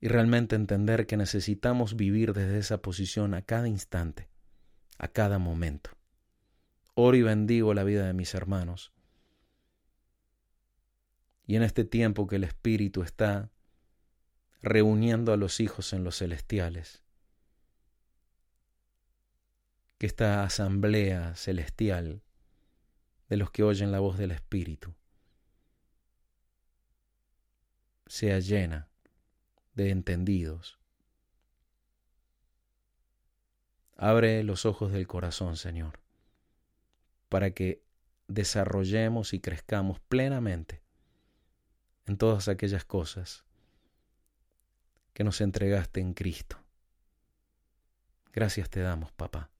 [0.00, 4.28] y realmente entender que necesitamos vivir desde esa posición a cada instante,
[4.98, 5.90] a cada momento.
[6.94, 8.92] Oro y bendigo la vida de mis hermanos
[11.46, 13.50] y en este tiempo que el Espíritu está
[14.62, 17.02] reuniendo a los hijos en los celestiales,
[19.98, 22.22] que esta asamblea celestial
[23.28, 24.94] de los que oyen la voz del Espíritu
[28.06, 28.88] sea llena
[29.74, 30.78] de entendidos.
[33.96, 35.98] Abre los ojos del corazón, Señor,
[37.28, 37.82] para que
[38.28, 40.82] desarrollemos y crezcamos plenamente
[42.06, 43.44] en todas aquellas cosas
[45.14, 46.58] que nos entregaste en Cristo.
[48.32, 49.50] Gracias te damos, papá.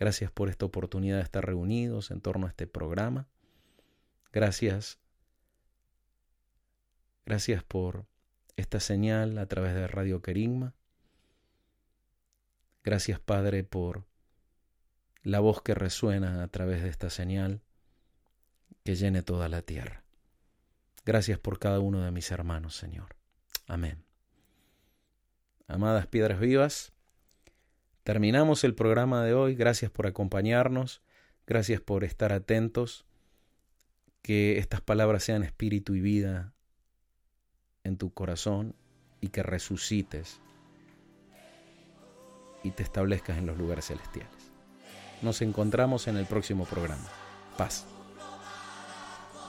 [0.00, 3.28] Gracias por esta oportunidad de estar reunidos en torno a este programa.
[4.32, 4.98] Gracias.
[7.26, 8.06] Gracias por
[8.56, 10.74] esta señal a través de Radio Querigma.
[12.82, 14.06] Gracias, Padre, por
[15.22, 17.60] la voz que resuena a través de esta señal
[18.84, 20.02] que llene toda la tierra.
[21.04, 23.16] Gracias por cada uno de mis hermanos, Señor.
[23.66, 24.02] Amén.
[25.68, 26.94] Amadas piedras vivas,
[28.02, 29.54] terminamos el programa de hoy.
[29.54, 31.02] Gracias por acompañarnos.
[31.46, 33.06] Gracias por estar atentos.
[34.22, 36.52] Que estas palabras sean espíritu y vida
[37.84, 38.74] en tu corazón
[39.20, 40.40] y que resucites
[42.62, 44.50] y te establezcas en los lugares celestiales.
[45.22, 47.08] Nos encontramos en el próximo programa.
[47.56, 47.86] Paz.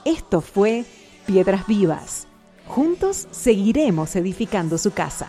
[0.04, 0.84] Esto fue
[1.26, 2.26] Piedras Vivas.
[2.66, 5.28] Juntos seguiremos edificando su casa.